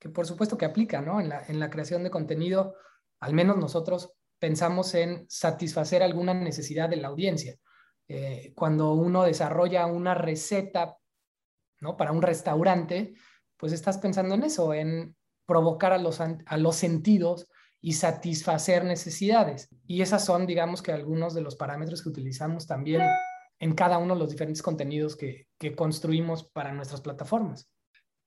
que 0.00 0.08
por 0.08 0.26
supuesto 0.26 0.58
que 0.58 0.64
aplica, 0.64 1.00
¿no? 1.00 1.20
En 1.20 1.28
la, 1.28 1.44
en 1.46 1.60
la 1.60 1.70
creación 1.70 2.02
de 2.02 2.10
contenido, 2.10 2.74
al 3.20 3.34
menos 3.34 3.56
nosotros 3.56 4.16
pensamos 4.42 4.92
en 4.96 5.24
satisfacer 5.28 6.02
alguna 6.02 6.34
necesidad 6.34 6.88
de 6.88 6.96
la 6.96 7.06
audiencia. 7.06 7.56
Eh, 8.08 8.52
cuando 8.56 8.92
uno 8.92 9.22
desarrolla 9.22 9.86
una 9.86 10.14
receta 10.14 10.96
¿no? 11.78 11.96
para 11.96 12.10
un 12.10 12.22
restaurante, 12.22 13.14
pues 13.56 13.72
estás 13.72 13.98
pensando 13.98 14.34
en 14.34 14.42
eso, 14.42 14.74
en 14.74 15.14
provocar 15.46 15.92
a 15.92 15.98
los, 15.98 16.20
a 16.20 16.56
los 16.56 16.74
sentidos 16.74 17.46
y 17.80 17.92
satisfacer 17.92 18.84
necesidades. 18.84 19.68
Y 19.86 20.02
esas 20.02 20.24
son, 20.24 20.44
digamos 20.44 20.82
que 20.82 20.90
algunos 20.90 21.34
de 21.34 21.42
los 21.42 21.54
parámetros 21.54 22.02
que 22.02 22.08
utilizamos 22.08 22.66
también 22.66 23.02
en 23.60 23.74
cada 23.76 23.98
uno 23.98 24.14
de 24.14 24.20
los 24.20 24.30
diferentes 24.30 24.60
contenidos 24.60 25.14
que, 25.14 25.46
que 25.56 25.76
construimos 25.76 26.42
para 26.42 26.72
nuestras 26.72 27.00
plataformas. 27.00 27.70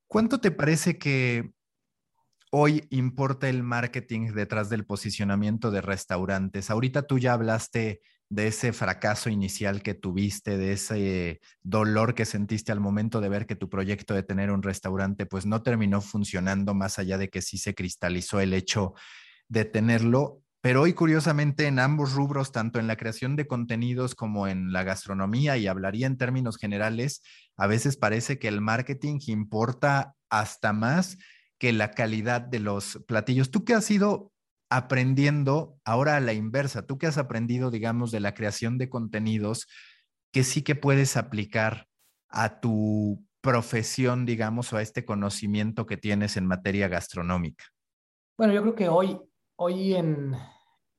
¿Cuánto 0.08 0.40
te 0.40 0.52
parece 0.52 0.98
que 0.98 1.52
hoy 2.58 2.88
importa 2.90 3.50
el 3.50 3.64
marketing 3.64 4.32
detrás 4.32 4.70
del 4.70 4.86
posicionamiento 4.86 5.72
de 5.72 5.82
restaurantes. 5.82 6.70
Ahorita 6.70 7.06
tú 7.06 7.20
ya 7.20 7.34
hablaste 7.34 8.00
de 8.30 8.48
ese 8.48 8.72
fracaso 8.72 9.30
inicial 9.30 9.84
que 9.84 9.94
tuviste, 9.94 10.58
de 10.58 10.72
ese 10.72 11.42
dolor 11.64 12.16
que 12.16 12.24
sentiste 12.24 12.72
al 12.72 12.80
momento 12.80 13.20
de 13.20 13.28
ver 13.28 13.46
que 13.46 13.58
tu 13.58 13.70
proyecto 13.70 14.14
de 14.14 14.24
tener 14.24 14.52
un 14.52 14.64
restaurante 14.64 15.26
pues 15.26 15.46
no 15.46 15.64
terminó 15.64 16.00
funcionando 16.00 16.74
más 16.74 16.98
allá 16.98 17.18
de 17.18 17.30
que 17.30 17.42
sí 17.42 17.58
se 17.58 17.76
cristalizó 17.76 18.40
el 18.40 18.54
hecho 18.54 18.94
de 19.50 19.66
tenerlo. 19.66 20.42
Pero 20.62 20.84
hoy, 20.84 20.94
curiosamente, 20.94 21.68
en 21.68 21.78
ambos 21.78 22.14
rubros, 22.14 22.54
tanto 22.54 22.80
en 22.80 22.88
la 22.88 22.96
creación 22.96 23.36
de 23.36 23.48
contenidos 23.48 24.16
como 24.16 24.48
en 24.48 24.72
la 24.72 24.84
gastronomía, 24.84 25.58
y 25.58 25.68
hablaría 25.68 26.08
en 26.08 26.18
términos 26.18 26.58
generales, 26.58 27.22
a 27.58 27.68
veces 27.68 27.98
parece 27.98 28.40
que 28.40 28.48
el 28.48 28.62
marketing 28.62 29.20
importa 29.28 30.16
hasta 30.30 30.74
más 30.74 31.18
que 31.58 31.74
la 31.74 31.92
calidad 31.92 32.42
de 32.42 32.60
los 32.60 33.04
platillos. 33.08 33.52
¿Tú 33.52 33.64
qué 33.66 33.74
has 33.74 33.90
ido 33.90 34.32
aprendiendo 34.70 35.80
ahora 35.86 36.18
a 36.18 36.20
la 36.20 36.34
inversa? 36.34 36.86
¿Tú 36.86 36.98
qué 36.98 37.08
has 37.08 37.18
aprendido, 37.18 37.72
digamos, 37.72 38.12
de 38.12 38.20
la 38.20 38.34
creación 38.34 38.78
de 38.78 38.90
contenidos 38.90 39.68
que 40.32 40.44
sí 40.44 40.64
que 40.64 40.76
puedes 40.76 41.18
aplicar 41.18 41.88
a 42.30 42.60
tu 42.60 43.24
profesión, 43.42 44.26
digamos, 44.26 44.74
o 44.74 44.78
a 44.78 44.82
este 44.82 45.06
conocimiento 45.06 45.86
que 45.86 45.98
tienes 45.98 46.36
en 46.36 46.46
materia 46.46 46.88
gastronómica? 46.88 47.66
Bueno, 48.38 48.54
yo 48.54 48.62
creo 48.62 48.76
que 48.76 48.90
hoy, 48.90 49.20
hoy 49.56 49.96
en, 49.96 50.36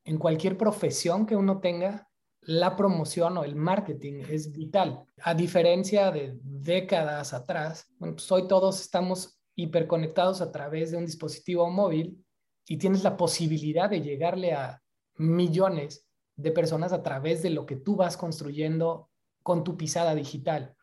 en 0.05 0.19
cualquier 0.19 0.57
profesión 0.57 1.27
que 1.27 1.37
uno 1.37 1.61
tenga, 1.61 2.09
la 2.47 2.77
promoción 2.77 3.37
o 3.39 3.45
el 3.45 3.57
marketing 3.57 4.23
es 4.29 4.53
vital. 4.53 5.05
A 5.23 5.35
diferencia 5.35 6.13
de 6.13 6.39
décadas 6.43 7.35
atrás, 7.35 7.93
pues 7.99 8.31
hoy 8.31 8.47
todos 8.47 8.81
estamos 8.81 9.36
hiperconectados 9.57 10.41
a 10.41 10.53
través 10.53 10.91
de 10.91 10.99
un 10.99 11.07
dispositivo 11.07 11.69
móvil 11.71 12.25
y 12.67 12.77
tienes 12.77 13.03
la 13.03 13.17
posibilidad 13.17 13.91
de 13.91 14.03
llegarle 14.03 14.53
a 14.53 14.83
millones 15.17 16.07
de 16.37 16.53
personas 16.53 16.93
a 16.93 17.03
través 17.03 17.43
de 17.43 17.51
lo 17.51 17.67
que 17.67 17.77
tú 17.77 17.97
vas 17.97 18.17
construyendo 18.17 19.11
con 19.43 19.65
tu 19.65 19.77
pisada 19.77 20.15
digital, 20.15 20.77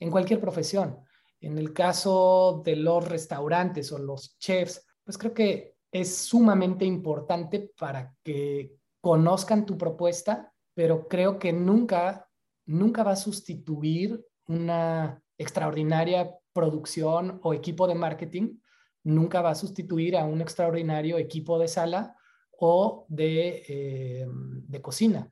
en 0.00 0.10
cualquier 0.10 0.40
profesión. 0.40 0.98
En 1.40 1.58
el 1.58 1.72
caso 1.72 2.62
de 2.64 2.76
los 2.76 3.06
restaurantes 3.08 3.92
o 3.92 3.98
los 3.98 4.38
chefs, 4.38 4.84
pues 5.04 5.18
creo 5.18 5.34
que 5.34 5.76
es 5.92 6.16
sumamente 6.16 6.84
importante 6.84 7.72
para 7.78 8.14
que 8.24 8.76
conozcan 9.00 9.66
tu 9.66 9.76
propuesta 9.76 10.52
pero 10.76 11.08
creo 11.08 11.38
que 11.38 11.54
nunca, 11.54 12.28
nunca 12.66 13.02
va 13.02 13.12
a 13.12 13.16
sustituir 13.16 14.22
una 14.46 15.22
extraordinaria 15.38 16.38
producción 16.56 17.38
o 17.42 17.52
equipo 17.52 17.86
de 17.86 17.94
marketing, 17.94 18.58
nunca 19.04 19.42
va 19.42 19.50
a 19.50 19.54
sustituir 19.54 20.16
a 20.16 20.24
un 20.24 20.40
extraordinario 20.40 21.18
equipo 21.18 21.58
de 21.58 21.68
sala 21.68 22.16
o 22.50 23.04
de, 23.10 23.62
eh, 23.68 24.26
de 24.26 24.80
cocina. 24.80 25.30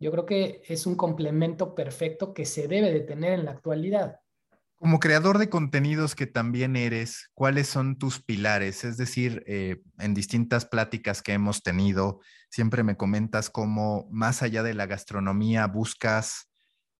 Yo 0.00 0.10
creo 0.10 0.26
que 0.26 0.62
es 0.66 0.84
un 0.84 0.96
complemento 0.96 1.74
perfecto 1.76 2.34
que 2.34 2.44
se 2.44 2.66
debe 2.66 2.92
de 2.92 3.00
tener 3.00 3.38
en 3.38 3.44
la 3.44 3.52
actualidad. 3.52 4.20
Como 4.76 4.98
creador 4.98 5.38
de 5.38 5.48
contenidos 5.48 6.16
que 6.16 6.26
también 6.26 6.74
eres, 6.74 7.30
¿cuáles 7.32 7.68
son 7.68 7.96
tus 7.96 8.20
pilares? 8.20 8.84
Es 8.84 8.96
decir, 8.96 9.44
eh, 9.46 9.80
en 9.98 10.12
distintas 10.12 10.66
pláticas 10.66 11.22
que 11.22 11.32
hemos 11.32 11.62
tenido, 11.62 12.20
siempre 12.50 12.82
me 12.82 12.96
comentas 12.96 13.48
cómo 13.48 14.08
más 14.10 14.42
allá 14.42 14.64
de 14.64 14.74
la 14.74 14.86
gastronomía 14.86 15.68
buscas 15.68 16.50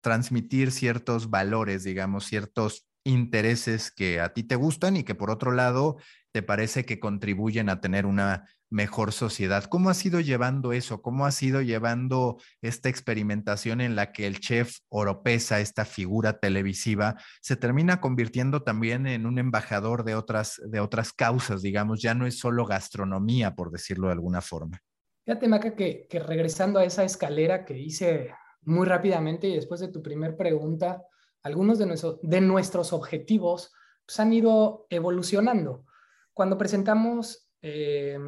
transmitir 0.00 0.70
ciertos 0.70 1.28
valores, 1.28 1.82
digamos, 1.82 2.26
ciertos 2.26 2.86
intereses 3.04 3.90
que 3.90 4.20
a 4.20 4.32
ti 4.32 4.42
te 4.42 4.56
gustan 4.56 4.96
y 4.96 5.04
que 5.04 5.14
por 5.14 5.30
otro 5.30 5.52
lado 5.52 5.96
te 6.32 6.42
parece 6.42 6.84
que 6.84 6.98
contribuyen 6.98 7.68
a 7.68 7.80
tener 7.80 8.06
una 8.06 8.48
mejor 8.70 9.12
sociedad. 9.12 9.64
¿Cómo 9.64 9.88
has 9.88 10.04
ido 10.04 10.18
llevando 10.20 10.72
eso? 10.72 11.00
¿Cómo 11.00 11.26
has 11.26 11.40
ido 11.42 11.62
llevando 11.62 12.38
esta 12.60 12.88
experimentación 12.88 13.80
en 13.80 13.94
la 13.94 14.10
que 14.10 14.26
el 14.26 14.40
chef 14.40 14.78
oropesa, 14.88 15.60
esta 15.60 15.84
figura 15.84 16.40
televisiva, 16.40 17.14
se 17.40 17.54
termina 17.54 18.00
convirtiendo 18.00 18.62
también 18.62 19.06
en 19.06 19.26
un 19.26 19.38
embajador 19.38 20.02
de 20.04 20.16
otras, 20.16 20.60
de 20.66 20.80
otras 20.80 21.12
causas, 21.12 21.62
digamos, 21.62 22.02
ya 22.02 22.14
no 22.14 22.26
es 22.26 22.38
solo 22.38 22.66
gastronomía, 22.66 23.54
por 23.54 23.70
decirlo 23.70 24.08
de 24.08 24.14
alguna 24.14 24.40
forma? 24.40 24.80
Fíjate, 25.24 25.46
Maca, 25.46 25.76
que, 25.76 26.06
que 26.10 26.18
regresando 26.18 26.80
a 26.80 26.84
esa 26.84 27.04
escalera 27.04 27.64
que 27.64 27.78
hice 27.78 28.32
muy 28.62 28.86
rápidamente 28.86 29.46
y 29.46 29.54
después 29.54 29.80
de 29.80 29.88
tu 29.88 30.02
primer 30.02 30.36
pregunta, 30.36 31.02
algunos 31.44 31.78
de, 31.78 32.40
nuestros 32.40 32.92
objetivos 32.92 33.72
pues, 34.04 34.18
han 34.18 34.32
ido 34.32 34.86
evolucionando. 34.88 35.84
Cuando 36.32 36.58
presentamos 36.58 37.48
eh, 37.60 38.18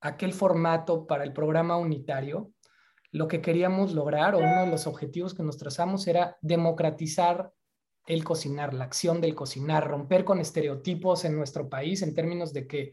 aquel 0.00 0.32
formato 0.32 1.06
para 1.06 1.24
el 1.24 1.32
programa 1.32 1.76
unitario, 1.76 2.52
lo 3.12 3.28
que 3.28 3.40
queríamos 3.40 3.94
lograr 3.94 4.34
o 4.34 4.38
uno 4.38 4.62
de 4.62 4.70
los 4.70 4.86
objetivos 4.86 5.32
que 5.32 5.42
nos 5.42 5.58
trazamos 5.58 6.06
era 6.06 6.36
democratizar 6.42 7.52
el 8.06 8.24
cocinar, 8.24 8.74
la 8.74 8.84
acción 8.84 9.20
del 9.20 9.34
cocinar, 9.34 9.88
romper 9.88 10.24
con 10.24 10.40
estereotipos 10.40 11.24
en 11.24 11.36
nuestro 11.36 11.68
país 11.68 12.02
en 12.02 12.14
términos 12.14 12.52
de 12.52 12.66
que 12.66 12.92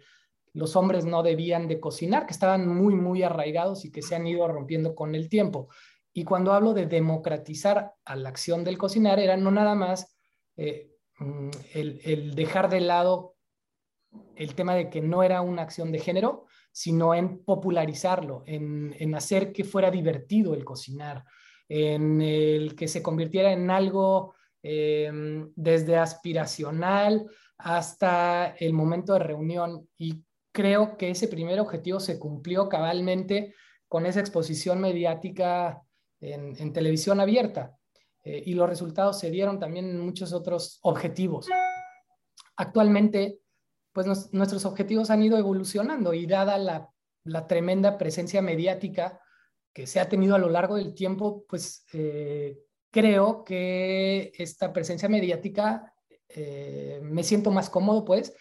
los 0.53 0.75
hombres 0.75 1.05
no 1.05 1.23
debían 1.23 1.67
de 1.67 1.79
cocinar, 1.79 2.25
que 2.25 2.33
estaban 2.33 2.67
muy, 2.67 2.95
muy 2.95 3.23
arraigados 3.23 3.85
y 3.85 3.91
que 3.91 4.01
se 4.01 4.15
han 4.15 4.27
ido 4.27 4.47
rompiendo 4.47 4.95
con 4.95 5.15
el 5.15 5.29
tiempo. 5.29 5.69
Y 6.17 6.23
cuando 6.23 6.51
hablo 6.51 6.73
de 6.73 6.87
democratizar 6.87 7.93
a 8.03 8.15
la 8.15 8.29
acción 8.29 8.63
del 8.63 8.75
cocinar, 8.75 9.19
era 9.19 9.37
no 9.37 9.51
nada 9.51 9.75
más 9.75 10.17
eh, 10.55 10.89
mm, 11.19 11.49
el, 11.75 12.33
dejar 12.33 12.71
de 12.71 12.81
lado 12.81 13.35
el 14.35 14.55
tema 14.55 14.73
de 14.73 14.89
que 14.89 14.99
no 14.99 15.21
era 15.21 15.41
una 15.41 15.61
acción 15.61 15.91
de 15.91 15.99
género, 15.99 16.47
sino 16.71 17.13
en 17.13 17.43
popularizarlo, 17.43 18.41
en, 18.47 19.13
hacer 19.13 19.53
que 19.53 19.63
fuera 19.63 19.91
divertido 19.91 20.55
el 20.55 20.65
cocinar, 20.65 21.23
en 21.69 22.19
el 22.19 22.75
que 22.75 22.87
se 22.87 23.03
convirtiera 23.03 23.51
en 23.51 23.69
algo 23.69 24.33
em, 24.63 25.51
desde 25.55 25.97
aspiracional 25.97 27.27
hasta 27.59 28.55
el 28.57 28.73
momento 28.73 29.13
de 29.13 29.19
reunión. 29.19 29.87
Y 29.99 30.23
creo 30.51 30.97
que 30.97 31.11
ese 31.11 31.27
primer 31.27 31.59
objetivo 31.59 31.99
se 31.99 32.17
cumplió 32.17 32.67
cabalmente 32.69 33.53
con 33.87 34.07
esa 34.07 34.19
exposición 34.19 34.81
mediática 34.81 35.83
en, 36.19 36.73
televisión 36.73 37.19
abierta. 37.19 37.77
Eh, 38.23 38.43
y 38.45 38.53
los 38.53 38.69
resultados 38.69 39.19
se 39.19 39.31
dieron 39.31 39.59
también 39.59 39.89
en 39.89 39.99
muchos 39.99 40.33
otros 40.33 40.79
objetivos. 40.81 41.47
Actualmente, 42.55 43.39
pues 43.93 44.31
nuestros 44.31 44.65
objetivos 44.65 45.09
han 45.09 45.23
ido 45.23 45.37
evolucionando 45.37 46.13
y 46.13 46.25
dada 46.25 46.57
la, 46.57 46.91
tremenda 47.47 47.97
presencia 47.97 48.41
mediática 48.41 49.19
que 49.73 49.85
se 49.85 49.99
ha 49.99 50.07
tenido 50.07 50.35
a 50.35 50.39
lo 50.39 50.49
largo 50.49 50.75
del 50.75 50.93
tiempo, 50.93 51.45
pues 51.47 51.85
eh, 51.93 52.57
creo 52.89 53.43
que 53.43 54.31
esta 54.37 54.71
presencia 54.71 55.09
mediática 55.09 55.93
eh, 56.29 56.99
me 57.03 57.23
siento 57.23 57.51
más 57.51 57.69
cómodo, 57.69 58.05
pues, 58.05 58.33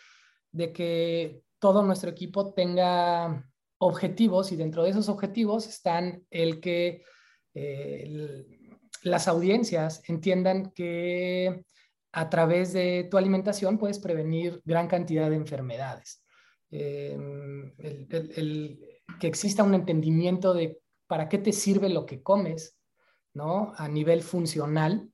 de 0.52 0.72
que 0.72 1.42
todo 1.58 1.82
nuestro 1.82 2.10
equipo 2.10 2.52
tenga 2.54 3.50
objetivos 3.78 4.52
y 4.52 4.56
dentro 4.56 4.82
de 4.82 4.90
esos 4.90 5.08
objetivos 5.08 5.66
están 5.66 6.24
el 6.30 6.60
que 6.60 7.02
eh, 7.58 8.44
las 9.02 9.28
audiencias 9.28 10.02
entiendan 10.08 10.72
que 10.72 11.64
a 12.12 12.28
través 12.28 12.74
de 12.74 13.08
tu 13.10 13.16
alimentación 13.16 13.78
puedes 13.78 13.98
prevenir 13.98 14.60
gran 14.64 14.88
cantidad 14.88 15.30
de 15.30 15.36
enfermedades. 15.36 16.22
Em, 16.70 17.72
que 19.18 19.26
exista 19.26 19.62
un 19.62 19.72
entendimiento 19.72 20.52
de 20.52 20.80
para 21.06 21.30
qué 21.30 21.38
te 21.38 21.52
sirve 21.52 21.88
lo 21.88 22.04
que 22.04 22.22
comes, 22.22 22.76
¿no? 23.32 23.72
A 23.76 23.88
nivel 23.88 24.22
funcional, 24.22 25.08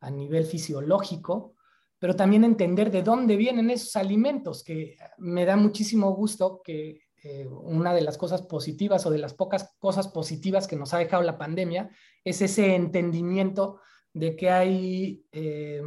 a 0.00 0.10
nivel 0.10 0.44
fisiológico, 0.44 1.54
pero 1.98 2.14
también 2.14 2.44
entender 2.44 2.90
de 2.90 3.02
dónde 3.02 3.36
vienen 3.36 3.70
esos 3.70 3.96
alimentos, 3.96 4.62
que 4.64 4.96
me 5.16 5.46
da 5.46 5.56
muchísimo 5.56 6.14
gusto 6.14 6.60
que 6.62 7.00
eh, 7.22 7.46
una 7.46 7.92
de 7.92 8.00
las 8.00 8.16
cosas 8.16 8.40
positivas 8.40 9.04
o 9.04 9.10
de 9.10 9.18
las 9.18 9.34
pocas 9.34 9.76
cosas 9.78 10.08
positivas 10.08 10.66
que 10.66 10.76
nos 10.76 10.94
ha 10.94 10.98
dejado 10.98 11.22
la 11.22 11.36
pandemia 11.36 11.90
es 12.24 12.40
ese 12.40 12.74
entendimiento 12.74 13.78
de 14.14 14.36
que 14.36 14.48
hay 14.48 15.26
eh, 15.30 15.82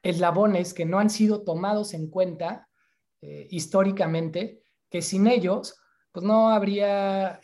eslabones 0.00 0.74
que 0.74 0.84
no 0.84 1.00
han 1.00 1.10
sido 1.10 1.42
tomados 1.42 1.92
en 1.92 2.08
cuenta 2.08 2.68
eh, 3.20 3.48
históricamente, 3.50 4.62
que 4.88 5.02
sin 5.02 5.26
ellos 5.26 5.80
pues 6.12 6.24
no 6.24 6.50
habría 6.50 7.40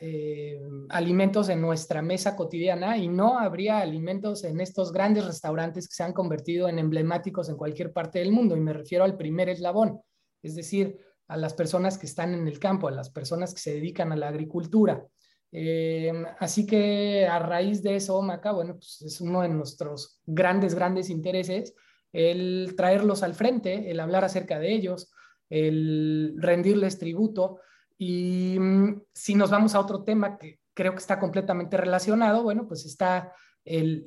alimentos 0.89 1.49
en 1.49 1.61
nuestra 1.61 2.01
mesa 2.01 2.35
cotidiana 2.35 2.97
y 2.97 3.09
no 3.09 3.39
habría 3.39 3.79
alimentos 3.79 4.43
en 4.45 4.61
estos 4.61 4.93
grandes 4.93 5.27
restaurantes 5.27 5.87
que 5.87 5.95
se 5.95 6.03
han 6.03 6.13
convertido 6.13 6.69
en 6.69 6.79
emblemáticos 6.79 7.49
en 7.49 7.57
cualquier 7.57 7.93
parte 7.93 8.21
del 8.21 8.33
mundo. 8.33 8.57
Y 8.57 8.61
me 8.61 8.73
refiero 8.73 9.05
al 9.05 9.17
primer 9.17 9.49
eslabón, 9.49 10.01
es 10.43 10.55
decir, 10.55 10.99
a 11.35 11.37
las 11.37 11.55
personas 11.55 11.99
que 11.99 12.07
están 12.07 12.35
en 12.35 12.47
el 12.47 12.59
campo, 12.59 12.89
a 12.89 12.93
las 12.93 13.11
personas 13.11 13.53
que 13.53 13.61
se 13.61 13.75
dedican 13.75 14.13
a 14.13 14.17
la 14.17 14.29
agricultura. 14.29 15.05
Eh, 15.53 16.13
así 16.39 16.67
que 16.67 17.27
a 17.27 17.39
raíz 17.39 17.83
de 17.83 17.97
eso, 17.97 18.21
Maca, 18.23 18.53
bueno, 18.53 18.75
pues 18.75 19.03
es 19.03 19.21
uno 19.21 19.43
de 19.43 19.49
nuestros 19.49 20.21
grandes, 20.27 20.75
grandes 20.75 21.11
intereses 21.11 21.75
el 22.15 22.75
traerlos 22.77 23.25
al 23.25 23.35
frente, 23.35 23.91
el 23.91 23.99
hablar 23.99 24.25
acerca 24.25 24.59
de 24.59 24.73
ellos, 24.73 25.11
el 25.51 26.37
rendirles 26.39 26.99
tributo. 26.99 27.59
Y 27.99 28.57
mm, 28.59 29.03
si 29.13 29.35
nos 29.35 29.51
vamos 29.51 29.75
a 29.75 29.81
otro 29.81 30.05
tema 30.05 30.39
que 30.39 30.61
creo 30.73 30.93
que 30.93 30.99
está 30.99 31.19
completamente 31.19 31.77
relacionado, 31.77 32.45
bueno, 32.45 32.67
pues 32.69 32.87
está 32.87 33.33
el, 33.65 34.07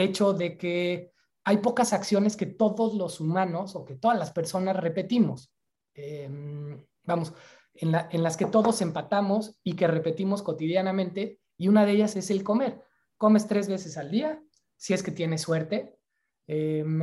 hecho 0.00 0.32
de 0.32 0.56
que 0.56 1.12
hay 1.44 1.58
pocas 1.58 1.92
acciones 1.92 2.36
que 2.36 2.46
todos 2.46 2.94
los 2.94 3.20
humanos 3.20 3.76
o 3.76 3.84
que 3.84 3.96
todas 3.96 4.18
las 4.18 4.32
personas 4.32 4.76
repetimos. 4.76 5.53
Em, 5.94 6.84
vamos, 7.04 7.32
en, 7.74 8.22
las 8.22 8.36
que 8.36 8.46
todos 8.46 8.80
empatamos 8.82 9.58
y 9.62 9.74
que 9.74 9.86
repetimos 9.86 10.42
cotidianamente, 10.42 11.40
y 11.56 11.68
una 11.68 11.86
de 11.86 11.92
ellas 11.92 12.16
es 12.16 12.30
el 12.30 12.42
comer. 12.42 12.80
Comes 13.16 13.46
tres 13.46 13.68
veces 13.68 13.96
al 13.96 14.10
día, 14.10 14.42
si 14.76 14.94
es 14.94 15.02
que 15.02 15.12
tienes 15.12 15.42
suerte, 15.42 15.96
em, 16.46 17.00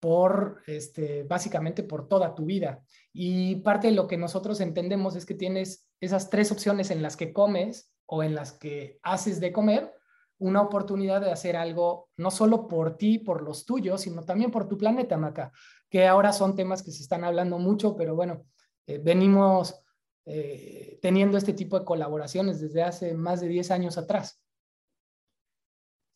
por, 0.00 0.62
este, 0.66 1.24
básicamente 1.24 1.82
por 1.82 2.08
toda 2.08 2.34
tu 2.34 2.46
vida. 2.46 2.82
Y 3.12 3.56
parte 3.56 3.88
de 3.88 3.94
lo 3.94 4.08
que 4.08 4.16
nosotros 4.16 4.60
entendemos 4.60 5.14
es 5.14 5.26
que 5.26 5.34
tienes 5.34 5.90
esas 6.00 6.30
tres 6.30 6.50
opciones 6.50 6.90
en 6.90 7.02
las 7.02 7.16
que 7.16 7.32
comes 7.32 7.92
o 8.06 8.22
en 8.22 8.34
las 8.34 8.52
que 8.52 8.98
haces 9.02 9.40
de 9.40 9.52
comer, 9.52 9.92
una 10.40 10.62
oportunidad 10.62 11.20
de 11.20 11.30
hacer 11.30 11.56
algo 11.56 12.08
no 12.16 12.30
solo 12.30 12.66
por 12.66 12.96
ti, 12.96 13.18
por 13.18 13.42
los 13.42 13.64
tuyos, 13.66 14.00
sino 14.00 14.24
también 14.24 14.50
por 14.50 14.66
tu 14.66 14.76
planeta, 14.76 15.16
Maca, 15.16 15.52
que 15.88 16.06
ahora 16.06 16.32
son 16.32 16.56
temas 16.56 16.82
que 16.82 16.90
se 16.90 17.02
están 17.02 17.24
hablando 17.24 17.58
mucho, 17.58 17.94
pero 17.94 18.14
bueno, 18.14 18.46
eh, 18.86 18.98
venimos 19.04 19.82
eh, 20.24 20.98
teniendo 21.02 21.36
este 21.36 21.52
tipo 21.52 21.78
de 21.78 21.84
colaboraciones 21.84 22.60
desde 22.60 22.82
hace 22.82 23.14
más 23.14 23.40
de 23.40 23.48
10 23.48 23.70
años 23.70 23.98
atrás. 23.98 24.40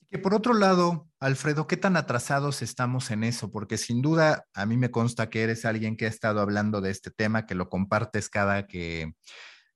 Que 0.09 0.19
por 0.19 0.35
otro 0.35 0.55
lado, 0.55 1.09
Alfredo, 1.19 1.67
¿qué 1.67 1.77
tan 1.77 1.97
atrasados 1.97 2.63
estamos 2.63 3.11
en 3.11 3.25
eso? 3.25 3.51
Porque 3.51 3.77
sin 3.77 4.01
duda 4.01 4.47
a 4.55 4.65
mí 4.65 4.77
me 4.79 4.91
consta 4.91 5.29
que 5.29 5.43
eres 5.43 5.65
alguien 5.65 5.97
que 5.97 6.07
ha 6.07 6.09
estado 6.09 6.41
hablando 6.41 6.81
de 6.81 6.91
este 6.91 7.11
tema, 7.11 7.45
que 7.45 7.55
lo 7.55 7.69
compartes 7.69 8.31
cada 8.31 8.67
que, 8.67 9.15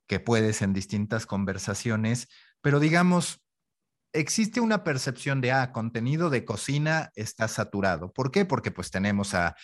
que 0.07 0.21
puedes 0.21 0.63
en 0.63 0.73
distintas 0.73 1.27
conversaciones, 1.27 2.29
pero 2.63 2.81
digamos, 2.81 3.43
existe 4.13 4.61
una 4.61 4.85
percepción 4.85 5.41
de, 5.41 5.53
ah, 5.53 5.73
contenido 5.73 6.31
de 6.31 6.45
cocina 6.45 7.11
está 7.15 7.49
saturado. 7.49 8.13
¿Por 8.13 8.31
qué? 8.31 8.45
Porque 8.45 8.71
pues 8.71 8.91
tenemos 8.91 9.35
a 9.35 9.57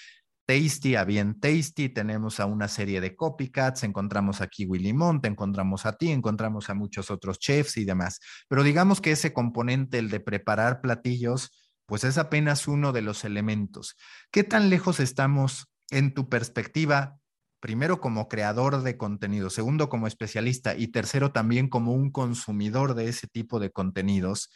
Tasty, 0.46 0.94
a 0.96 1.04
Bien 1.04 1.40
Tasty, 1.40 1.88
tenemos 1.88 2.38
a 2.38 2.46
una 2.46 2.68
serie 2.68 3.00
de 3.00 3.16
copycats, 3.16 3.82
encontramos 3.82 4.40
aquí 4.40 4.66
Willy 4.66 4.92
Monte, 4.92 5.28
encontramos 5.28 5.86
a 5.86 5.94
ti, 5.94 6.10
encontramos 6.10 6.68
a 6.68 6.74
muchos 6.74 7.10
otros 7.10 7.38
chefs 7.38 7.78
y 7.78 7.84
demás. 7.84 8.20
Pero 8.48 8.62
digamos 8.62 9.00
que 9.00 9.12
ese 9.12 9.32
componente, 9.32 9.98
el 9.98 10.10
de 10.10 10.20
preparar 10.20 10.80
platillos, 10.82 11.50
pues 11.86 12.04
es 12.04 12.18
apenas 12.18 12.68
uno 12.68 12.92
de 12.92 13.02
los 13.02 13.24
elementos. 13.24 13.96
¿Qué 14.30 14.44
tan 14.44 14.68
lejos 14.68 15.00
estamos 15.00 15.66
en 15.90 16.12
tu 16.12 16.28
perspectiva? 16.28 17.18
Primero 17.64 17.99
como 17.99 18.28
creador 18.28 18.83
de 18.83 18.99
contenido, 18.99 19.49
segundo 19.49 19.88
como 19.88 20.06
especialista 20.06 20.76
y 20.76 20.88
tercero 20.88 21.33
también 21.33 21.68
como 21.68 21.94
un 21.94 22.11
consumidor 22.11 22.94
de 22.94 23.09
ese 23.09 23.26
tipo 23.26 23.59
de 23.59 23.71
contenidos 23.71 24.50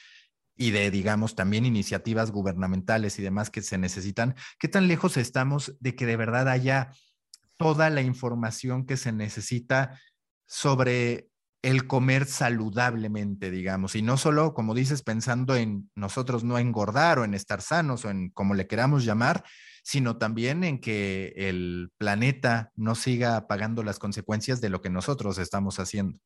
y 0.58 0.72
de, 0.72 0.90
digamos, 0.90 1.34
también 1.34 1.64
iniciativas 1.64 2.30
gubernamentales 2.30 3.18
y 3.18 3.22
demás 3.22 3.48
que 3.48 3.62
se 3.62 3.78
necesitan, 3.78 4.34
¿qué 4.58 4.68
tan 4.68 4.88
lejos 4.88 5.16
estamos 5.16 5.74
de 5.80 5.96
que 5.96 6.04
de 6.04 6.18
verdad 6.18 6.50
haya 6.50 6.90
toda 7.56 7.88
la 7.88 8.02
información 8.02 8.84
que 8.84 8.98
se 8.98 9.10
necesita 9.10 9.98
sobre 10.46 11.30
el 11.62 11.86
comer 11.86 12.26
saludablemente, 12.26 13.50
digamos, 13.50 13.96
y 13.96 14.02
no 14.02 14.18
solo, 14.18 14.52
como 14.52 14.74
dices, 14.74 15.02
pensando 15.02 15.56
en 15.56 15.90
nosotros 15.94 16.44
no 16.44 16.58
engordar 16.58 17.20
o 17.20 17.24
en 17.24 17.32
estar 17.32 17.62
sanos 17.62 18.04
o 18.04 18.10
en 18.10 18.28
como 18.28 18.52
le 18.52 18.66
queramos 18.66 19.06
llamar, 19.06 19.44
sino 19.88 20.18
también 20.18 20.64
en 20.64 20.82
que 20.82 21.32
el 21.34 21.90
planeta 21.96 22.72
no 22.76 22.94
siga 22.94 23.46
pagando 23.46 23.82
las 23.82 23.98
consecuencias 23.98 24.60
de 24.60 24.68
lo 24.68 24.82
que 24.82 24.90
nosotros 24.90 25.38
estamos 25.38 25.80
haciendo. 25.80 26.18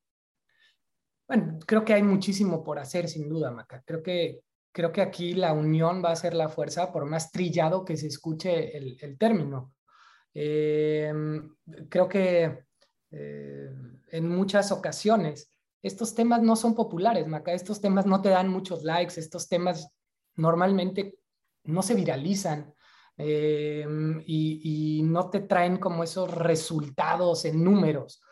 Bueno, 1.28 1.60
creo 1.64 1.84
que 1.84 1.94
hay 1.94 2.02
muchísimo 2.02 2.64
por 2.64 2.80
hacer, 2.80 3.08
sin 3.08 3.28
duda, 3.28 3.52
Maca. 3.52 3.80
Creo 3.86 4.02
que, 4.02 4.40
creo 4.72 4.90
que 4.90 5.00
aquí 5.00 5.34
la 5.34 5.52
unión 5.52 6.02
va 6.04 6.10
a 6.10 6.16
ser 6.16 6.34
la 6.34 6.48
fuerza, 6.48 6.90
por 6.90 7.04
más 7.04 7.30
trillado 7.30 7.84
que 7.84 7.96
se 7.96 8.08
escuche 8.08 8.76
el, 8.76 9.16
término. 9.16 9.72
Em, 10.34 11.54
creo 11.88 12.08
que 12.08 12.64
eh, 13.12 13.70
en 14.10 14.28
muchas 14.28 14.72
ocasiones 14.72 15.52
estos 15.82 16.16
temas 16.16 16.42
no 16.42 16.56
son 16.56 16.74
populares, 16.74 17.28
Maca. 17.28 17.52
Estos 17.52 17.80
temas 17.80 18.06
no 18.06 18.20
te 18.22 18.30
dan 18.30 18.48
muchos 18.48 18.82
likes, 18.82 19.20
estos 19.20 19.48
temas 19.48 19.88
normalmente 20.34 21.14
no 21.62 21.80
se 21.82 21.94
viralizan. 21.94 22.74
Em, 23.18 24.22
y, 24.26 25.02
no 25.04 25.28
te 25.28 25.40
traen 25.40 25.76
como 25.76 26.02
esos 26.02 26.34
resultados 26.34 27.44
en 27.44 27.62
números. 27.62 28.22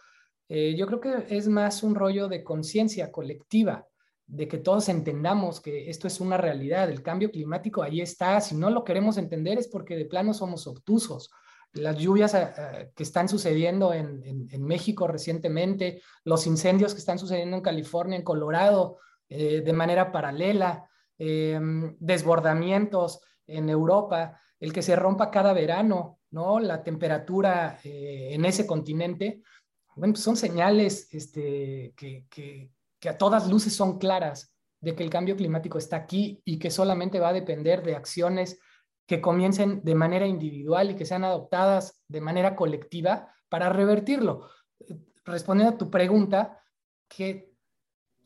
Eh, 0.49 0.75
yo 0.76 0.87
creo 0.87 1.00
que 1.00 1.37
es 1.37 1.49
más 1.49 1.82
un 1.82 1.94
rollo 1.94 2.28
de 2.28 2.42
conciencia 2.42 3.12
colectiva, 3.12 3.87
de 4.26 4.49
que 4.49 4.58
todos 4.58 4.88
entendamos 4.88 5.60
que 5.60 5.90
esto 5.90 6.06
es 6.06 6.20
una 6.20 6.37
realidad, 6.37 6.88
el 6.88 7.02
cambio 7.02 7.30
climático 7.30 7.82
ahí 7.82 8.00
está, 8.00 8.40
si 8.40 8.54
no 8.54 8.70
lo 8.70 8.84
queremos 8.84 9.18
entender 9.18 9.58
es 9.58 9.68
porque 9.68 9.96
de 9.96 10.07
plano 10.07 10.33
somos 10.33 10.66
obtusos. 10.66 11.31
Las 11.72 11.98
lluvias 11.98 12.35
eh, 12.35 12.48
eh, 12.57 12.90
que 12.94 13.02
están 13.02 13.28
sucediendo 13.28 13.92
en, 13.92 14.64
México 14.64 15.07
recientemente, 15.07 16.00
los 16.24 16.46
incendios 16.46 16.94
que 16.94 17.00
están 17.00 17.18
sucediendo 17.18 17.57
en 17.57 17.62
California, 17.62 18.16
en 18.16 18.24
Colorado, 18.24 18.98
de 19.28 19.72
manera 19.72 20.11
paralela, 20.11 20.90
desbordamientos 21.16 23.20
en 23.46 23.68
Europa, 23.68 24.40
el 24.61 24.73
que 24.73 24.83
se 24.83 24.94
rompa 24.94 25.31
cada 25.31 25.53
verano, 25.53 26.20
¿no? 26.31 26.61
La 26.61 26.83
temperatura 26.83 27.81
en 27.83 28.44
ese 28.44 28.66
continente, 28.66 29.42
bueno, 29.96 30.12
pues 30.12 30.23
son 30.23 30.37
señales 30.37 31.09
este, 31.12 31.92
que, 31.96 32.27
que, 32.29 32.70
que 33.01 33.09
a 33.09 33.18
todas 33.18 33.49
luces 33.49 33.75
son 33.75 33.99
claras 33.99 34.55
de 34.81 34.94
que 34.94 35.03
el 35.03 35.11
cambio 35.11 35.37
climático 35.37 35.79
está 35.79 35.96
aquí 35.96 36.40
y 36.44 36.59
que 36.59 36.70
solamente 36.70 37.18
va 37.18 37.29
a 37.29 37.35
depender 37.35 37.83
de 37.83 37.96
acciones 37.96 38.61
que 39.07 39.20
comiencen 39.20 39.83
de 39.83 39.94
manera 39.94 40.27
individual 40.27 40.90
y 40.90 40.94
que 40.94 41.05
sean 41.05 41.25
adoptadas 41.25 42.03
de 42.07 42.20
manera 42.20 42.55
colectiva 42.55 43.29
para 43.49 43.68
revertirlo. 43.68 44.49
Respondiendo 45.25 45.75
a 45.75 45.79
tu 45.79 45.90
pregunta, 45.90 46.62
¿qué, 47.09 47.49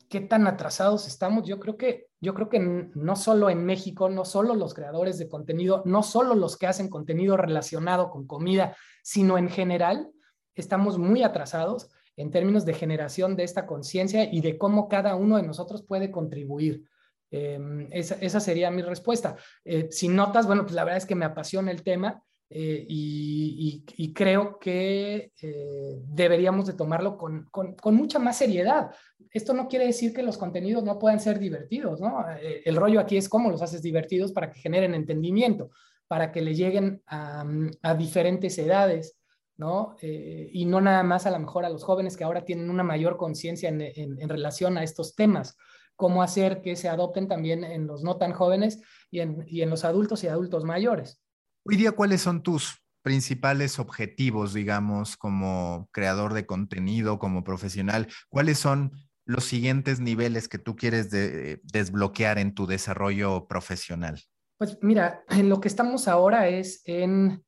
qué 0.09 0.21
tan 0.21 0.47
atrasados 0.47 1.07
estamos? 1.07 1.47
Yo 1.47 1.59
creo 1.59 1.77
que 1.77 2.07
yo 2.25 2.33
creo 2.33 2.49
que 2.49 2.59
no 2.59 3.15
solo 3.15 3.51
en 3.51 3.65
México, 3.65 4.09
no 4.09 4.25
solo 4.25 4.55
los 4.55 4.73
creadores 4.73 5.19
de 5.19 5.29
contenido, 5.29 5.83
no 5.85 6.01
solo 6.01 6.33
los 6.33 6.57
que 6.57 6.65
hacen 6.65 6.89
contenido 6.89 7.37
relacionado 7.37 8.09
con 8.09 8.25
comida, 8.25 8.75
sino 9.03 9.37
en 9.37 9.47
general, 9.47 10.09
estamos 10.55 10.97
muy 10.97 11.21
atrasados 11.21 11.91
en 12.17 12.31
términos 12.31 12.65
de 12.65 12.73
generación 12.73 13.35
de 13.35 13.43
esta 13.43 13.67
conciencia 13.67 14.23
y 14.23 14.41
de 14.41 14.57
cómo 14.57 14.89
cada 14.89 15.15
uno 15.15 15.37
de 15.37 15.43
nosotros 15.43 15.83
puede 15.83 16.09
contribuir. 16.09 16.83
Em, 17.29 17.87
esa, 17.91 18.39
sería 18.39 18.71
mi 18.71 18.81
respuesta. 18.81 19.35
Eh, 19.63 19.89
sin 19.91 20.15
notas, 20.15 20.47
bueno, 20.47 20.63
pues 20.63 20.73
la 20.73 20.83
verdad 20.83 20.97
es 20.97 21.05
que 21.05 21.15
me 21.15 21.25
apasiona 21.25 21.69
el 21.69 21.83
tema 21.83 22.23
eh, 22.49 22.85
y, 22.87 24.13
creo 24.13 24.59
que 24.59 25.31
eh, 25.41 25.99
deberíamos 26.07 26.67
de 26.67 26.73
tomarlo 26.73 27.17
con, 27.17 27.45
con, 27.51 27.95
mucha 27.95 28.19
más 28.19 28.37
seriedad. 28.37 28.91
Esto 29.31 29.53
no 29.53 29.67
quiere 29.67 29.85
decir 29.85 30.13
que 30.13 30.23
los 30.23 30.37
contenidos 30.37 30.83
no 30.83 30.99
puedan 30.99 31.19
ser 31.19 31.39
divertidos, 31.39 31.99
¿no? 31.99 32.23
el 32.39 32.75
rollo 32.75 32.99
aquí 32.99 33.17
es 33.17 33.27
cómo 33.27 33.49
los 33.49 33.61
haces 33.61 33.81
divertidos 33.81 34.31
para 34.31 34.51
que 34.51 34.59
generen 34.59 34.93
entendimiento, 34.93 35.71
para 36.07 36.31
que 36.31 36.41
le 36.41 36.55
lleguen 36.55 37.01
a, 37.07 37.45
a 37.81 37.95
diferentes 37.95 38.57
edades. 38.57 39.17
¿no? 39.57 39.95
Eh, 40.01 40.49
y 40.51 40.65
no 40.65 40.81
nada 40.81 41.03
más 41.03 41.25
a 41.25 41.31
lo 41.31 41.39
mejor 41.39 41.65
a 41.65 41.69
los 41.69 41.83
jóvenes 41.83 42.17
que 42.17 42.23
ahora 42.23 42.45
tienen 42.45 42.69
una 42.69 42.83
mayor 42.83 43.17
conciencia 43.17 43.69
en, 43.69 44.29
relación 44.29 44.77
a 44.77 44.83
estos 44.83 45.15
temas, 45.15 45.57
cómo 45.95 46.21
hacer 46.21 46.61
que 46.61 46.75
se 46.75 46.89
adopten 46.89 47.27
también 47.27 47.63
en 47.63 47.87
los 47.87 48.03
no 48.03 48.17
tan 48.17 48.33
jóvenes 48.33 48.81
y 49.11 49.21
en, 49.21 49.45
y 49.47 49.61
en 49.61 49.69
los 49.69 49.85
adultos 49.85 50.23
y 50.23 50.27
adultos 50.27 50.63
mayores. 50.65 51.21
Hoy 51.67 51.77
día, 51.77 51.93
¿cuáles 51.93 52.21
son 52.21 52.43
tus 52.43 52.79
principales 53.01 53.79
objetivos, 53.79 54.53
digamos, 54.53 55.17
como 55.17 55.89
creador 55.91 56.35
de 56.35 56.45
contenido, 56.45 57.17
como 57.17 57.43
profesional? 57.43 58.07
¿Cuáles 58.29 58.59
son 58.59 58.91
los 59.25 59.45
siguientes 59.45 59.99
niveles 59.99 60.47
que 60.47 60.59
tú 60.59 60.75
quieres 60.75 61.09
desbloquear 61.09 62.37
en 62.37 62.53
tu 62.53 62.67
desarrollo 62.67 63.47
profesional? 63.47 64.21
Pues 64.59 64.77
mira, 64.83 65.23
en 65.27 65.49
lo 65.49 65.59
que 65.59 65.67
estamos 65.67 66.07
ahora 66.07 66.47
es 66.49 66.83
en, 66.85 67.43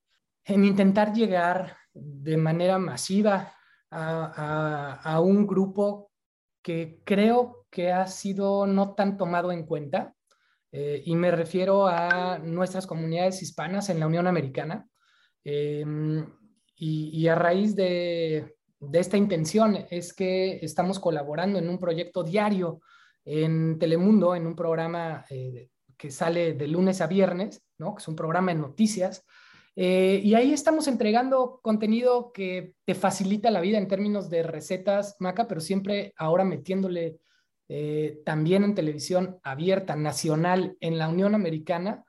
en 0.46 0.66
intentar 0.66 1.14
llegar 1.14 1.78
de 1.94 2.38
manera 2.38 2.80
masiva 2.80 3.54
a, 3.92 5.20
un 5.22 5.46
grupo 5.46 6.12
que 6.64 7.02
creo 7.06 7.68
que 7.70 7.92
ha 7.92 8.08
sido 8.08 8.66
no 8.66 8.96
tan 8.96 9.16
tomado 9.16 9.52
en 9.52 9.68
cuenta, 9.68 10.16
eh, 10.72 11.02
y 11.06 11.16
me 11.16 11.32
refiero 11.32 11.88
a 11.88 12.40
nuestras 12.40 12.86
comunidades 12.88 13.42
hispanas 13.42 13.90
en 13.90 14.00
la 14.00 14.08
Unión 14.08 14.28
Americana. 14.28 14.88
Em, 15.44 16.26
y, 16.76 17.28
a 17.28 17.36
raíz 17.36 17.76
de, 17.76 18.56
esta 18.94 19.18
intención 19.18 19.86
es 19.90 20.14
que 20.14 20.60
estamos 20.62 21.00
colaborando 21.00 21.58
en 21.58 21.70
un 21.70 21.80
proyecto 21.80 22.24
diario 22.24 22.82
en 23.26 23.80
Telemundo, 23.80 24.36
en 24.36 24.46
un 24.46 24.56
programa 24.56 25.26
eh, 25.30 25.70
que 25.98 26.12
sale 26.12 26.54
de 26.54 26.68
lunes 26.68 27.02
a 27.02 27.08
viernes, 27.08 27.64
¿no? 27.78 27.96
que 27.96 28.02
es 28.02 28.08
un 28.08 28.16
programa 28.16 28.54
de 28.54 28.60
noticias, 28.60 29.26
eh, 29.80 30.22
y 30.24 30.34
ahí 30.34 30.54
estamos 30.54 30.88
entregando 30.88 31.60
contenido 31.62 32.32
que 32.34 32.74
te 32.84 32.96
facilita 32.96 33.52
la 33.52 33.62
vida 33.62 33.78
en 33.78 33.88
términos 33.88 34.28
de 34.28 34.42
recetas, 34.42 35.16
Maca, 35.20 35.48
pero 35.48 35.62
siempre 35.62 36.16
ahora 36.18 36.44
metiéndole 36.44 37.20
eh, 37.70 38.22
también 38.26 38.64
en 38.64 38.76
televisión 38.76 39.40
abierta, 39.44 39.96
nacional, 39.96 40.78
en 40.80 40.98
la 40.98 41.10
Unión 41.10 41.36
Americana, 41.36 42.04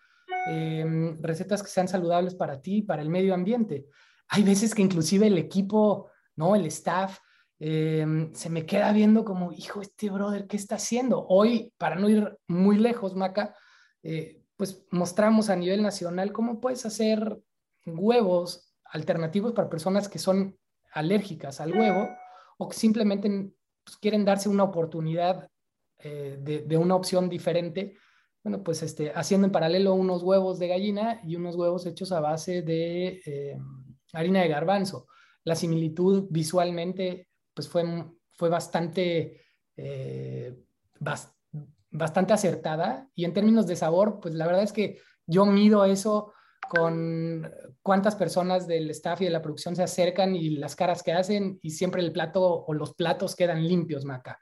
em, 0.47 1.21
recetas 1.21 1.63
que 1.63 1.69
sean 1.69 1.89
saludables 1.89 2.35
para 2.35 2.61
ti 2.61 2.79
y 2.79 2.83
para 2.83 3.03
el 3.03 3.11
medio 3.11 3.35
ambiente. 3.35 3.87
Hay 4.29 4.43
veces 4.43 4.75
que 4.75 4.83
inclusive 4.83 5.27
el 5.27 5.39
equipo, 5.39 6.11
¿no? 6.37 6.55
El 6.55 6.67
staff, 6.67 7.19
em, 7.59 8.33
se 8.35 8.51
me 8.51 8.67
queda 8.67 8.93
viendo 8.93 9.25
como, 9.25 9.53
hijo, 9.53 9.81
este 9.81 10.11
brother, 10.11 10.47
¿qué 10.47 10.57
está 10.57 10.77
haciendo? 10.77 11.27
Hoy, 11.29 11.73
para 11.77 11.97
no 11.97 12.09
ir 12.09 12.39
muy 12.47 12.77
lejos, 12.77 13.17
Maca, 13.17 13.55
eh, 14.03 14.43
pues 14.57 14.85
mostramos 14.91 15.51
a 15.51 15.57
nivel 15.57 15.83
nacional 15.83 16.33
cómo 16.33 16.61
puedes 16.61 16.87
hacer 16.87 17.39
huevos 17.87 18.73
alternativos 18.85 19.53
para 19.53 19.69
personas 19.69 20.09
que 20.09 20.19
son 20.19 20.57
alérgicas 20.93 21.61
al 21.61 21.77
huevo 21.77 22.09
o 22.59 22.69
que 22.69 22.77
simplemente 22.77 23.51
pues, 23.89 23.97
quieren 23.97 24.25
darse 24.25 24.51
una 24.51 24.65
oportunidad 24.65 25.49
eh, 25.99 26.37
de, 26.39 26.77
una 26.77 26.95
opción 26.95 27.29
diferente. 27.31 27.97
Bueno, 28.43 28.63
pues 28.63 28.83
este, 28.83 29.13
haciendo 29.15 29.47
en 29.47 29.53
paralelo 29.53 29.95
unos 29.95 30.23
huevos 30.23 30.59
de 30.59 30.69
gallina 30.69 31.21
y 31.25 31.37
unos 31.37 31.57
huevos 31.57 31.87
hechos 31.87 32.13
a 32.13 32.21
base 32.21 32.61
de 32.61 33.23
eh, 33.25 33.59
harina 34.13 34.43
de 34.43 34.49
garbanzo. 34.49 35.07
La 35.45 35.55
similitud 35.55 36.27
visualmente 36.29 37.29
pues 37.55 37.67
fue, 37.67 37.83
fue 38.33 38.51
bastante, 38.51 39.41
eh, 39.75 40.55
bastante 41.91 42.33
acertada 42.35 43.09
y 43.15 43.25
en 43.25 43.33
términos 43.33 43.67
de 43.67 43.77
sabor, 43.77 44.21
pues 44.21 44.35
la 44.35 44.47
verdad 44.47 44.65
es 44.65 44.73
que 44.73 44.99
yo 45.27 45.47
mido 45.47 45.85
eso 45.87 46.35
con 46.69 47.51
cuántas 47.83 48.17
personas 48.17 48.67
del 48.67 48.91
staff 48.91 49.21
y 49.21 49.25
de 49.25 49.31
la 49.31 49.43
producción 49.43 49.75
se 49.75 49.83
acercan 49.83 50.37
y 50.37 50.51
las 50.51 50.77
caras 50.77 51.03
que 51.03 51.13
hacen 51.13 51.59
y 51.63 51.71
siempre 51.71 52.03
el 52.03 52.13
plato 52.13 52.65
o 52.67 52.75
los 52.75 52.95
platos 52.95 53.35
quedan 53.35 53.67
limpios, 53.67 54.05
Maca. 54.05 54.39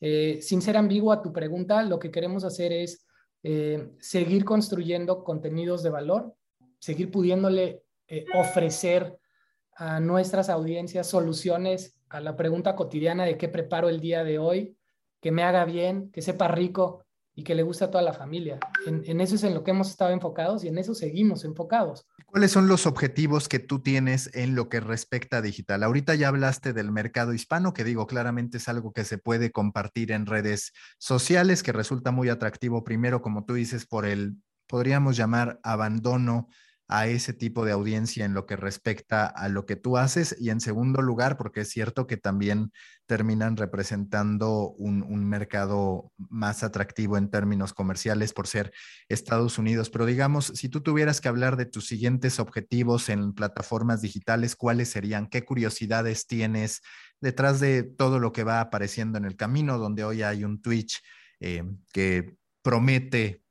Eh, 0.00 0.38
sin 0.42 0.62
ser 0.62 0.76
ambiguo 0.76 1.12
a 1.12 1.22
tu 1.22 1.32
pregunta, 1.32 1.82
lo 1.82 1.98
que 1.98 2.10
queremos 2.10 2.44
hacer 2.44 2.72
es 2.72 3.06
eh, 3.42 3.90
seguir 4.00 4.44
construyendo 4.44 5.24
contenidos 5.24 5.82
de 5.82 5.90
valor, 5.90 6.34
seguir 6.78 7.10
pudiéndole 7.10 7.82
eh, 8.06 8.24
ofrecer 8.34 9.18
a 9.74 10.00
nuestras 10.00 10.48
audiencias 10.48 11.06
soluciones 11.06 11.96
a 12.08 12.20
la 12.20 12.36
pregunta 12.36 12.74
cotidiana 12.74 13.24
de 13.24 13.36
qué 13.36 13.48
preparo 13.48 13.88
el 13.88 14.00
día 14.00 14.24
de 14.24 14.38
hoy, 14.38 14.76
que 15.20 15.30
me 15.30 15.42
haga 15.42 15.64
bien, 15.64 16.10
que 16.10 16.22
sepa 16.22 16.48
rico, 16.48 17.04
y 17.38 17.44
que 17.44 17.54
le 17.54 17.62
gusta 17.62 17.84
a 17.84 17.90
toda 17.92 18.02
la 18.02 18.12
familia. 18.12 18.58
En, 18.84 19.20
eso 19.20 19.36
es 19.36 19.44
en 19.44 19.54
lo 19.54 19.62
que 19.62 19.70
hemos 19.70 19.90
estado 19.90 20.10
enfocados 20.10 20.64
y 20.64 20.68
en 20.68 20.76
eso 20.76 20.92
seguimos 20.92 21.44
enfocados. 21.44 22.04
¿Cuáles 22.26 22.50
son 22.50 22.66
los 22.66 22.84
objetivos 22.84 23.48
que 23.48 23.60
tú 23.60 23.80
tienes 23.80 24.28
en 24.34 24.56
lo 24.56 24.68
que 24.68 24.80
respecta 24.80 25.36
a 25.36 25.40
digital? 25.40 25.84
Ahorita 25.84 26.16
ya 26.16 26.26
hablaste 26.26 26.72
del 26.72 26.90
mercado 26.90 27.32
hispano, 27.32 27.74
que 27.74 27.84
digo, 27.84 28.08
claramente 28.08 28.58
es 28.58 28.68
algo 28.68 28.92
que 28.92 29.04
se 29.04 29.18
puede 29.18 29.52
compartir 29.52 30.10
en 30.10 30.26
redes 30.26 30.72
sociales, 30.98 31.62
que 31.62 31.70
resulta 31.70 32.10
muy 32.10 32.28
atractivo 32.28 32.82
primero, 32.82 33.22
como 33.22 33.44
tú 33.44 33.54
dices, 33.54 33.86
por 33.86 34.04
el, 34.04 34.34
podríamos 34.66 35.16
llamar, 35.16 35.60
abandono 35.62 36.48
a 36.88 37.06
ese 37.06 37.34
tipo 37.34 37.66
de 37.66 37.72
audiencia 37.72 38.24
en 38.24 38.32
lo 38.32 38.46
que 38.46 38.56
respecta 38.56 39.26
a 39.26 39.50
lo 39.50 39.66
que 39.66 39.76
tú 39.76 39.98
haces 39.98 40.34
y 40.40 40.48
en 40.48 40.60
segundo 40.60 41.02
lugar, 41.02 41.36
porque 41.36 41.60
es 41.60 41.68
cierto 41.68 42.06
que 42.06 42.16
también 42.16 42.72
terminan 43.06 43.58
representando 43.58 44.70
un, 44.70 44.98
mercado 45.28 46.12
más 46.16 46.62
atractivo 46.62 47.18
en 47.18 47.30
términos 47.30 47.74
comerciales 47.74 48.32
por 48.32 48.46
ser 48.46 48.72
Estados 49.08 49.58
Unidos. 49.58 49.90
Pero 49.90 50.06
digamos, 50.06 50.46
si 50.54 50.70
tú 50.70 50.80
tuvieras 50.80 51.20
que 51.20 51.28
hablar 51.28 51.56
de 51.56 51.66
tus 51.66 51.86
siguientes 51.86 52.40
objetivos 52.40 53.10
en 53.10 53.34
plataformas 53.34 54.00
digitales, 54.00 54.56
¿cuáles 54.56 54.88
serían? 54.88 55.26
¿Qué 55.26 55.44
curiosidades 55.44 56.26
tienes 56.26 56.80
detrás 57.20 57.60
de 57.60 57.82
todo 57.82 58.18
lo 58.18 58.32
que 58.32 58.44
va 58.44 58.60
apareciendo 58.60 59.18
en 59.18 59.26
el 59.26 59.36
camino, 59.36 59.76
donde 59.76 60.04
hoy 60.04 60.22
hay 60.22 60.44
un 60.44 60.62
Twitch 60.62 61.02
eh, 61.40 61.64
que 61.92 62.36
promete 62.62 63.42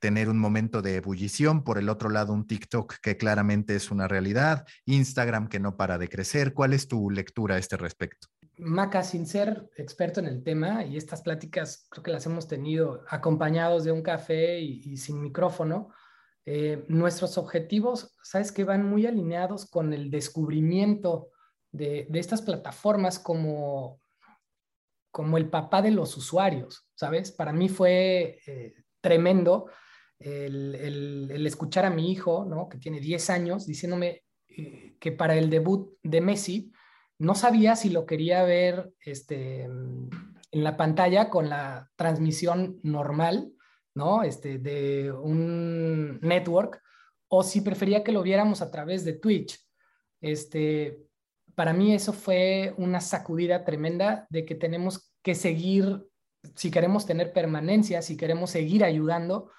tener 0.00 0.28
un 0.28 0.38
momento 0.38 0.82
de 0.82 0.96
ebullición, 0.96 1.62
por 1.62 1.78
el 1.78 1.88
otro 1.88 2.08
lado 2.08 2.32
un 2.32 2.46
TikTok 2.46 2.96
que 3.00 3.16
claramente 3.16 3.76
es 3.76 3.90
una 3.90 4.08
realidad, 4.08 4.66
Instagram 4.86 5.48
que 5.48 5.60
no 5.60 5.76
para 5.76 5.98
de 5.98 6.08
crecer. 6.08 6.54
¿Cuál 6.54 6.72
es 6.72 6.88
tu 6.88 7.10
lectura 7.10 7.54
a 7.54 7.58
este 7.58 7.76
respecto? 7.76 8.26
Maca, 8.58 9.02
sin 9.02 9.26
ser 9.26 9.70
experto 9.76 10.20
en 10.20 10.26
el 10.26 10.42
tema, 10.42 10.84
y 10.84 10.96
estas 10.96 11.22
pláticas 11.22 11.86
creo 11.90 12.02
que 12.02 12.10
las 12.10 12.26
hemos 12.26 12.48
tenido 12.48 13.04
acompañados 13.08 13.84
de 13.84 13.92
un 13.92 14.02
café 14.02 14.60
y, 14.60 14.96
sin 14.96 15.20
micrófono, 15.20 15.90
eh, 16.44 16.84
nuestros 16.88 17.38
objetivos, 17.38 18.16
sabes 18.22 18.52
que 18.52 18.64
van 18.64 18.84
muy 18.84 19.06
alineados 19.06 19.68
con 19.68 19.92
el 19.92 20.10
descubrimiento 20.10 21.28
de, 21.72 22.08
estas 22.14 22.42
plataformas 22.42 23.18
como, 23.18 24.00
como 25.10 25.38
el 25.38 25.48
papá 25.48 25.80
de 25.80 25.90
los 25.90 26.16
usuarios, 26.16 26.88
¿sabes? 26.94 27.30
Para 27.32 27.52
mí 27.52 27.68
fue 27.68 28.40
eh, 28.46 28.74
tremendo 29.00 29.66
el, 30.20 31.46
escuchar 31.46 31.84
a 31.86 31.90
mi 31.90 32.12
hijo, 32.12 32.44
¿no? 32.44 32.68
que 32.68 32.78
tiene 32.78 33.00
10 33.00 33.30
años, 33.30 33.66
diciéndome 33.66 34.22
eh, 34.48 34.96
que 35.00 35.12
para 35.12 35.36
el 35.36 35.50
debut 35.50 35.96
de 36.02 36.20
Messi 36.20 36.72
no 37.18 37.34
sabía 37.34 37.76
si 37.76 37.90
lo 37.90 38.06
quería 38.06 38.42
ver 38.44 38.92
este, 39.00 39.62
en 39.62 40.10
la 40.52 40.76
pantalla 40.76 41.28
con 41.28 41.48
la 41.48 41.90
transmisión 41.96 42.80
normal, 42.82 43.52
¿no? 43.94 44.22
Este, 44.22 44.58
de 44.58 45.12
un 45.12 46.18
network, 46.20 46.80
o 47.28 47.42
si 47.42 47.60
prefería 47.60 48.02
que 48.02 48.12
lo 48.12 48.22
viéramos 48.22 48.62
a 48.62 48.70
través 48.70 49.04
de 49.04 49.12
Twitch. 49.14 49.60
Este, 50.20 50.98
para 51.54 51.72
mí 51.72 51.94
eso 51.94 52.12
fue 52.12 52.74
una 52.78 53.00
sacudida 53.00 53.64
tremenda 53.64 54.26
de 54.30 54.46
que 54.46 54.54
tenemos 54.54 55.12
que 55.22 55.34
seguir, 55.34 56.02
si 56.56 56.70
queremos 56.70 57.04
tener 57.04 57.32
permanencia, 57.32 58.00
si 58.00 58.16
queremos 58.16 58.50
seguir 58.50 58.82
ayudando, 58.82 59.50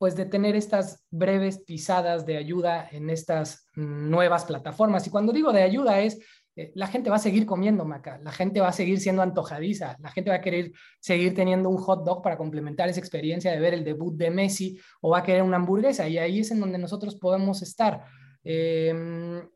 pues 0.00 0.16
de 0.16 0.24
tener 0.24 0.56
estas 0.56 1.04
breves 1.10 1.58
pisadas 1.58 2.24
de 2.24 2.38
ayuda 2.38 2.88
en 2.90 3.10
estas 3.10 3.66
nuevas 3.74 4.46
plataformas. 4.46 5.06
Y 5.06 5.10
cuando 5.10 5.30
digo 5.30 5.52
de 5.52 5.60
ayuda 5.60 6.00
es, 6.00 6.18
eh, 6.56 6.72
la 6.74 6.86
gente 6.86 7.10
va 7.10 7.16
a 7.16 7.18
seguir 7.18 7.44
comiendo 7.44 7.84
maca, 7.84 8.18
la 8.22 8.32
gente 8.32 8.62
va 8.62 8.68
a 8.68 8.72
seguir 8.72 8.98
siendo 8.98 9.20
antojadiza, 9.20 9.98
la 10.00 10.10
gente 10.10 10.30
va 10.30 10.36
a 10.36 10.40
querer 10.40 10.72
seguir 11.00 11.34
teniendo 11.34 11.68
un 11.68 11.76
hot 11.76 12.02
dog 12.02 12.22
para 12.22 12.38
complementar 12.38 12.88
esa 12.88 12.98
experiencia 12.98 13.52
de 13.52 13.60
ver 13.60 13.74
el 13.74 13.84
debut 13.84 14.16
de 14.16 14.30
Messi 14.30 14.80
o 15.02 15.10
va 15.10 15.18
a 15.18 15.22
querer 15.22 15.42
una 15.42 15.58
hamburguesa 15.58 16.08
y 16.08 16.16
ahí 16.16 16.40
es 16.40 16.50
en 16.50 16.60
donde 16.60 16.78
nosotros 16.78 17.16
podemos 17.16 17.60
estar. 17.60 18.02
Em, 18.42 19.46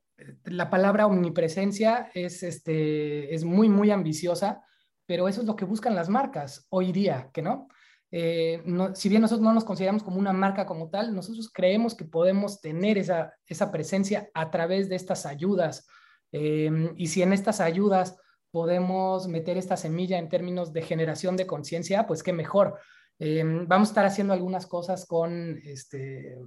la 0.45 0.69
palabra 0.69 1.07
omnipresencia 1.07 2.11
es, 2.13 2.43
este, 2.43 3.35
es 3.35 3.45
muy, 3.45 3.71
muy 3.71 3.91
ambiciosa, 3.91 4.63
pero 5.07 5.27
eso 5.27 5.41
es 5.41 5.47
lo 5.47 5.57
que 5.57 5.65
buscan 5.65 5.95
las 5.95 6.11
marcas 6.11 6.67
hoy 6.69 6.93
día, 6.93 7.31
¿que 7.33 7.41
no? 7.41 7.69
Eh, 8.17 8.63
si 8.95 9.09
bien 9.09 9.23
nosotros 9.23 9.43
no 9.43 9.53
nos 9.53 9.65
consideramos 9.65 10.05
como 10.05 10.21
una 10.21 10.33
marca 10.33 10.67
como 10.67 10.89
tal, 10.89 11.13
nosotros 11.13 11.51
creemos 11.53 11.97
que 11.97 12.05
podemos 12.05 12.61
tener 12.61 12.97
esa, 12.97 13.35
esa 13.45 13.73
presencia 13.73 14.31
a 14.35 14.53
través 14.53 14.89
de 14.89 14.95
estas 14.95 15.27
ayudas. 15.27 15.89
Eh, 16.31 16.93
y 16.97 17.09
si 17.09 17.23
en 17.23 17.33
estas 17.33 17.61
ayudas 17.61 18.17
podemos 18.53 19.27
meter 19.27 19.57
esta 19.57 19.77
semilla 19.77 20.17
en 20.17 20.29
términos 20.29 20.73
de 20.73 20.83
generación 20.83 21.37
de 21.37 21.49
conciencia, 21.49 22.07
pues 22.07 22.23
qué 22.23 22.33
mejor. 22.33 22.79
Eh, 23.19 23.43
vamos 23.67 23.89
a 23.89 23.91
estar 23.91 24.07
haciendo 24.07 24.33
algunas 24.33 24.69
cosas 24.69 25.07
con, 25.07 25.59
este, 25.65 26.39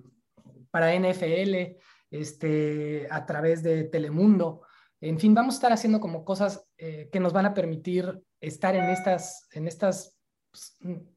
para 0.72 0.96
NFL, 0.96 1.76
este, 2.12 3.10
a 3.12 3.26
través 3.26 3.62
de 3.62 3.84
Telemundo. 3.84 4.62
En 5.02 5.20
fin, 5.20 5.36
vamos 5.36 5.56
a 5.56 5.58
estar 5.58 5.74
haciendo 5.74 6.00
como 6.00 6.24
cosas 6.24 6.66
que 6.78 7.20
nos 7.20 7.34
van 7.34 7.46
a 7.46 7.54
permitir 7.54 8.24
estar 8.40 8.74
en 8.74 8.86
estas, 8.86 9.48
en 9.52 9.68
estas 9.68 10.17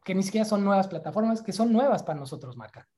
que 0.04 0.14
ni 0.14 0.22
siquiera 0.22 0.44
son 0.44 0.64
nuevas 0.64 0.88
plataformas, 0.88 1.42
que 1.42 1.52
son 1.52 1.72
nuevas 1.72 2.02
para 2.02 2.18
nosotros, 2.18 2.56
marca. 2.56 2.88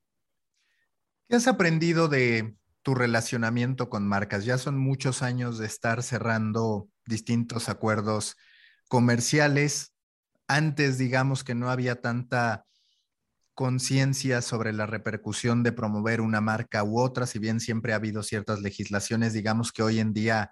¿Qué 1.28 1.36
has 1.36 1.46
aprendido 1.46 2.08
de 2.08 2.56
tu 2.82 2.94
relacionamiento 2.94 3.88
con 3.88 4.06
marcas? 4.06 4.44
Ya 4.44 4.58
son 4.58 4.78
muchos 4.78 5.22
años 5.22 5.58
de 5.58 5.66
estar 5.66 6.02
cerrando 6.02 6.88
distintos 7.06 7.68
acuerdos 7.68 8.36
comerciales. 8.88 9.94
Antes, 10.46 10.98
digamos 10.98 11.44
que 11.44 11.54
no 11.54 11.70
había 11.70 12.00
tanta 12.00 12.66
conciencia 13.54 14.42
sobre 14.42 14.72
la 14.72 14.86
repercusión 14.86 15.62
de 15.62 15.72
promover 15.72 16.20
una 16.20 16.40
marca 16.40 16.84
u 16.84 16.98
otra, 16.98 17.26
si 17.26 17.38
bien 17.38 17.60
siempre 17.60 17.92
ha 17.92 17.96
habido 17.96 18.22
ciertas 18.22 18.60
legislaciones, 18.60 19.32
digamos 19.32 19.72
que 19.72 19.82
hoy 19.82 20.00
en 20.00 20.12
día 20.12 20.50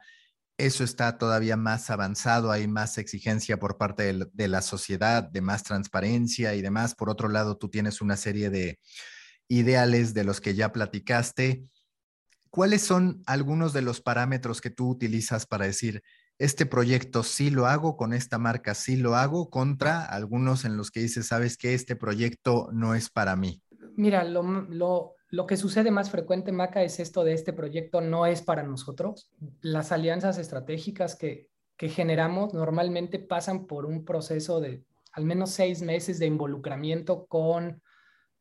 eso 0.67 0.85
está 0.85 1.17
todavía 1.17 1.57
más 1.57 1.91
avanzado, 1.91 2.51
hay 2.51 2.69
más 2.69 2.99
exigencia 2.99 3.59
por 3.59 3.79
parte 3.79 4.13
de, 4.33 4.49
la 4.49 4.63
sociedad, 4.63 5.23
de 5.23 5.41
más 5.41 5.63
transparencia 5.63 6.55
y 6.55 6.63
demás. 6.63 6.95
Por 6.95 7.09
otro 7.09 7.29
lado, 7.29 7.57
tú 7.57 7.69
tienes 7.69 8.01
una 8.01 8.17
serie 8.17 8.51
de 8.51 8.79
ideales 9.49 10.13
de 10.13 10.25
los 10.25 10.41
que 10.41 10.55
ya 10.55 10.73
platicaste. 10.73 11.65
¿Cuáles 12.51 12.83
son 12.83 13.23
algunos 13.27 13.73
de 13.73 13.83
los 13.83 14.01
parámetros 14.01 14.61
que 14.61 14.71
tú 14.71 14.91
utilizas 14.91 15.47
para 15.47 15.65
decir, 15.67 16.03
este 16.39 16.67
proyecto 16.67 17.23
sí 17.23 17.51
lo 17.51 17.67
hago, 17.67 17.97
con 17.97 18.13
esta 18.13 18.39
marca 18.39 18.75
sí 18.75 18.97
lo 18.97 19.15
hago, 19.17 19.51
contra 19.51 20.05
algunos 20.05 20.65
en 20.65 20.77
los 20.77 20.91
que 20.91 21.01
dices, 21.01 21.27
sabes 21.27 21.57
que 21.57 21.75
este 21.75 21.97
proyecto 21.97 22.69
no 22.73 22.95
es 22.95 23.11
para 23.11 23.37
mí? 23.37 23.63
Mira, 23.97 24.25
lo, 24.25 24.43
lo, 24.43 25.17
lo 25.31 25.47
que 25.47 25.57
sucede 25.57 25.93
más 25.93 26.11
frecuente, 26.11 26.51
Maca, 26.51 26.83
es 26.83 26.99
esto 26.99 27.23
de 27.23 27.35
este 27.35 27.53
proyecto 27.53 28.01
no 28.01 28.27
es 28.27 28.43
para 28.43 28.65
nosotros. 28.65 29.31
Las 29.61 29.93
alianzas 29.93 30.39
estratégicas 30.39 31.17
que, 31.17 31.49
generamos 31.79 32.53
normalmente 32.53 33.19
pasan 33.19 33.67
por 33.67 33.87
un 33.87 34.05
proceso 34.05 34.61
de 34.61 34.85
al 35.13 35.25
menos 35.25 35.51
seis 35.51 35.81
meses 35.81 36.19
de 36.19 36.27
involucramiento 36.27 37.25
con, 37.27 37.81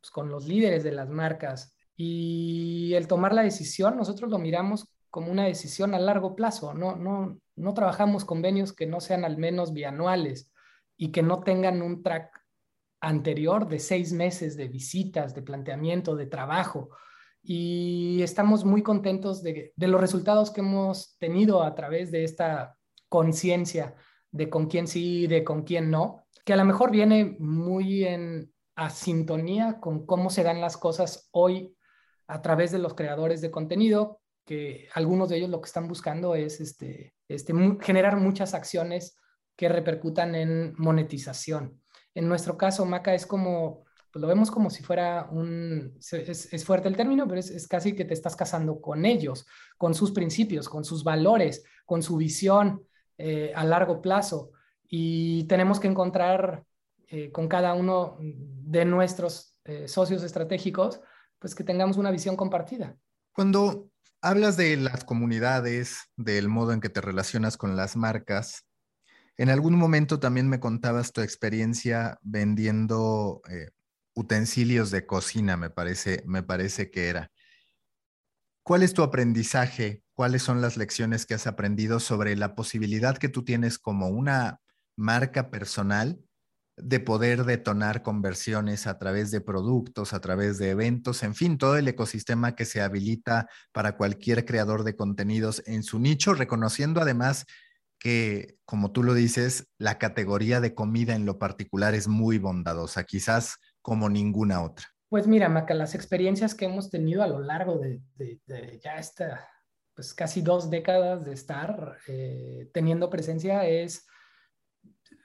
pues, 0.01 0.11
con 0.11 0.29
los 0.29 0.45
líderes 0.45 0.83
de 0.83 0.91
las 0.91 1.09
marcas. 1.09 1.73
Y 1.95 2.93
el 2.95 3.07
tomar 3.07 3.33
la 3.33 3.43
decisión, 3.43 3.95
nosotros 3.95 4.29
lo 4.29 4.39
miramos 4.39 4.89
como 5.09 5.31
una 5.31 5.45
decisión 5.45 5.93
a 5.93 5.99
largo 5.99 6.35
plazo. 6.35 6.73
No, 6.73 6.97
no, 6.97 7.39
no 7.55 7.73
trabajamos 7.73 8.25
convenios 8.25 8.73
que 8.73 8.87
no 8.87 8.99
sean 8.99 9.23
al 9.23 9.37
menos 9.37 9.71
bianuales 9.71 10.51
y 10.97 11.11
que 11.13 11.23
no 11.23 11.41
tengan 11.41 11.81
un 11.81 12.03
track 12.03 12.38
anterior 13.01 13.67
de 13.67 13.79
seis 13.79 14.11
meses 14.11 14.55
de 14.57 14.67
visitas, 14.67 15.33
de 15.33 15.41
planteamiento, 15.41 16.15
de 16.15 16.25
trabajo. 16.25 16.89
Y 17.41 18.21
estamos 18.21 18.65
muy 18.65 18.83
contentos 18.83 19.41
de, 19.41 19.73
los 19.77 20.01
resultados 20.01 20.51
que 20.51 20.61
hemos 20.61 21.17
tenido 21.17 21.63
a 21.63 21.73
través 21.75 22.11
de 22.11 22.23
esta 22.23 22.75
conciencia 23.07 23.95
de 24.31 24.49
con 24.49 24.67
quién 24.67 24.87
sí 24.87 25.23
y 25.23 25.27
de 25.27 25.43
con 25.43 25.63
quién 25.63 25.89
no, 25.89 26.25
que 26.45 26.53
a 26.53 26.57
lo 26.57 26.65
mejor 26.65 26.91
viene 26.91 27.37
muy 27.39 28.05
en 28.05 28.51
a 28.75 28.89
sintonía 28.89 29.79
con 29.81 30.05
cómo 30.05 30.29
se 30.29 30.43
dan 30.43 30.61
las 30.61 30.77
cosas 30.77 31.27
hoy 31.31 31.75
a 32.27 32.41
través 32.41 32.71
de 32.71 32.79
los 32.79 32.93
creadores 32.93 33.41
de 33.41 33.51
contenido, 33.51 34.21
que 34.45 34.87
algunos 34.93 35.27
de 35.27 35.37
ellos 35.37 35.49
lo 35.49 35.59
que 35.59 35.67
están 35.67 35.87
buscando 35.87 36.33
es 36.33 36.61
este, 36.61 37.13
este, 37.27 37.53
generar 37.81 38.15
muchas 38.15 38.53
acciones 38.53 39.17
que 39.57 39.67
repercutan 39.67 40.33
en 40.33 40.73
monetización. 40.77 41.81
En 42.19 42.27
nuestro 42.27 42.57
caso, 42.57 42.85
Maca 42.85 43.13
es 43.13 43.25
como, 43.25 43.85
pues 44.11 44.21
lo 44.21 44.27
vemos 44.27 44.51
como 44.51 44.69
si 44.69 44.83
fuera 44.83 45.29
un, 45.31 45.97
es, 46.11 46.65
fuerte 46.65 46.89
el 46.89 46.97
término, 46.97 47.25
pero 47.29 47.39
es, 47.39 47.65
casi 47.65 47.95
que 47.95 48.03
te 48.03 48.13
estás 48.13 48.35
casando 48.35 48.81
con 48.81 49.05
ellos, 49.05 49.47
con 49.77 49.93
sus 49.93 50.11
principios, 50.11 50.67
con 50.67 50.83
sus 50.83 51.05
valores, 51.05 51.63
con 51.85 52.03
su 52.03 52.17
visión 52.17 52.83
eh, 53.17 53.53
a 53.55 53.63
largo 53.63 54.01
plazo. 54.01 54.51
Y 54.85 55.45
tenemos 55.45 55.79
que 55.79 55.87
encontrar 55.87 56.65
eh, 57.07 57.31
con 57.31 57.47
cada 57.47 57.73
uno 57.73 58.17
de 58.19 58.83
nuestros 58.83 59.55
eh, 59.63 59.87
socios 59.87 60.21
estratégicos, 60.21 60.99
pues 61.39 61.55
que 61.55 61.63
tengamos 61.63 61.95
una 61.95 62.11
visión 62.11 62.35
compartida. 62.35 62.97
Cuando 63.31 63.91
hablas 64.21 64.57
de 64.57 64.75
las 64.75 65.05
comunidades, 65.05 66.01
del 66.17 66.49
modo 66.49 66.73
en 66.73 66.81
que 66.81 66.89
te 66.89 66.99
relacionas 66.99 67.55
con 67.55 67.77
las 67.77 67.95
marcas, 67.95 68.65
en 69.39 69.49
algún 69.49 69.75
momento 69.75 70.19
también 70.19 70.49
me 70.49 70.59
contabas 70.59 71.13
tu 71.13 71.21
experiencia 71.21 72.19
vendiendo 72.21 73.41
eh, 73.49 73.69
utensilios 74.13 74.91
de 74.91 75.05
cocina, 75.05 75.55
me 75.55 75.69
parece, 75.69 76.21
me 76.25 76.43
parece 76.43 76.91
que 76.91 77.07
era. 77.07 77.31
¿Cuál 78.63 78.83
es 78.83 78.93
tu 78.93 79.01
aprendizaje? 79.01 80.03
¿Cuáles 80.13 80.43
son 80.43 80.59
las 80.59 80.75
lecciones 80.75 81.25
que 81.25 81.35
has 81.35 81.47
aprendido 81.47 82.01
sobre 82.01 82.35
la 82.35 82.53
posibilidad 82.53 83.17
que 83.17 83.29
tú 83.29 83.45
tienes 83.45 83.79
como 83.79 84.09
una 84.09 84.59
marca 84.97 85.49
personal 85.49 86.19
de 86.75 86.99
poder 86.99 87.45
detonar 87.45 88.03
conversiones 88.03 88.87
a 88.87 88.99
través 88.99 89.31
de 89.31 89.39
productos, 89.39 90.11
a 90.11 90.19
través 90.19 90.57
de 90.57 90.71
eventos, 90.71 91.23
en 91.23 91.33
fin, 91.33 91.57
todo 91.57 91.77
el 91.77 91.87
ecosistema 91.87 92.55
que 92.55 92.65
se 92.65 92.81
habilita 92.81 93.47
para 93.71 93.95
cualquier 93.95 94.43
creador 94.43 94.83
de 94.83 94.97
contenidos 94.97 95.63
en 95.65 95.83
su 95.83 95.97
nicho, 95.97 96.33
reconociendo 96.33 96.99
además 96.99 97.45
que, 97.99 98.57
como 98.65 98.91
tú 98.91 99.03
lo 99.03 99.13
dices, 99.13 99.67
la 99.77 99.97
categoría 99.97 100.61
de 100.61 100.73
comida 100.73 101.15
en 101.15 101.25
lo 101.25 101.37
particular 101.37 101.93
es 101.93 102.07
muy 102.07 102.37
bondadosa, 102.37 103.03
quizás 103.03 103.57
como 103.81 104.09
ninguna 104.09 104.63
otra. 104.63 104.85
Pues 105.09 105.27
mira, 105.27 105.49
Maca, 105.49 105.73
las 105.73 105.95
experiencias 105.95 106.55
que 106.55 106.65
hemos 106.65 106.89
tenido 106.89 107.23
a 107.23 107.27
lo 107.27 107.39
largo 107.39 107.79
de, 107.79 108.01
ya 108.81 108.95
esta, 108.97 109.47
pues 109.95 110.13
casi 110.13 110.41
dos 110.41 110.69
décadas 110.69 111.25
de 111.25 111.33
estar 111.33 111.97
eh, 112.07 112.69
teniendo 112.73 113.09
presencia 113.09 113.65
es 113.67 114.05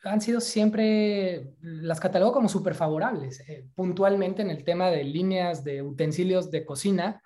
han 0.05 0.21
sido 0.21 0.41
siempre, 0.41 1.55
las 1.61 2.01
catalogo 2.01 2.33
como 2.33 2.49
súper 2.49 2.75
favorables. 2.75 3.41
Eh, 3.49 3.67
puntualmente 3.75 4.43
en 4.43 4.51
el 4.51 4.65
tema 4.65 4.91
de 4.91 5.05
líneas 5.05 5.65
de 5.65 5.83
utensilios 5.83 6.51
de 6.51 6.65
cocina, 6.65 7.23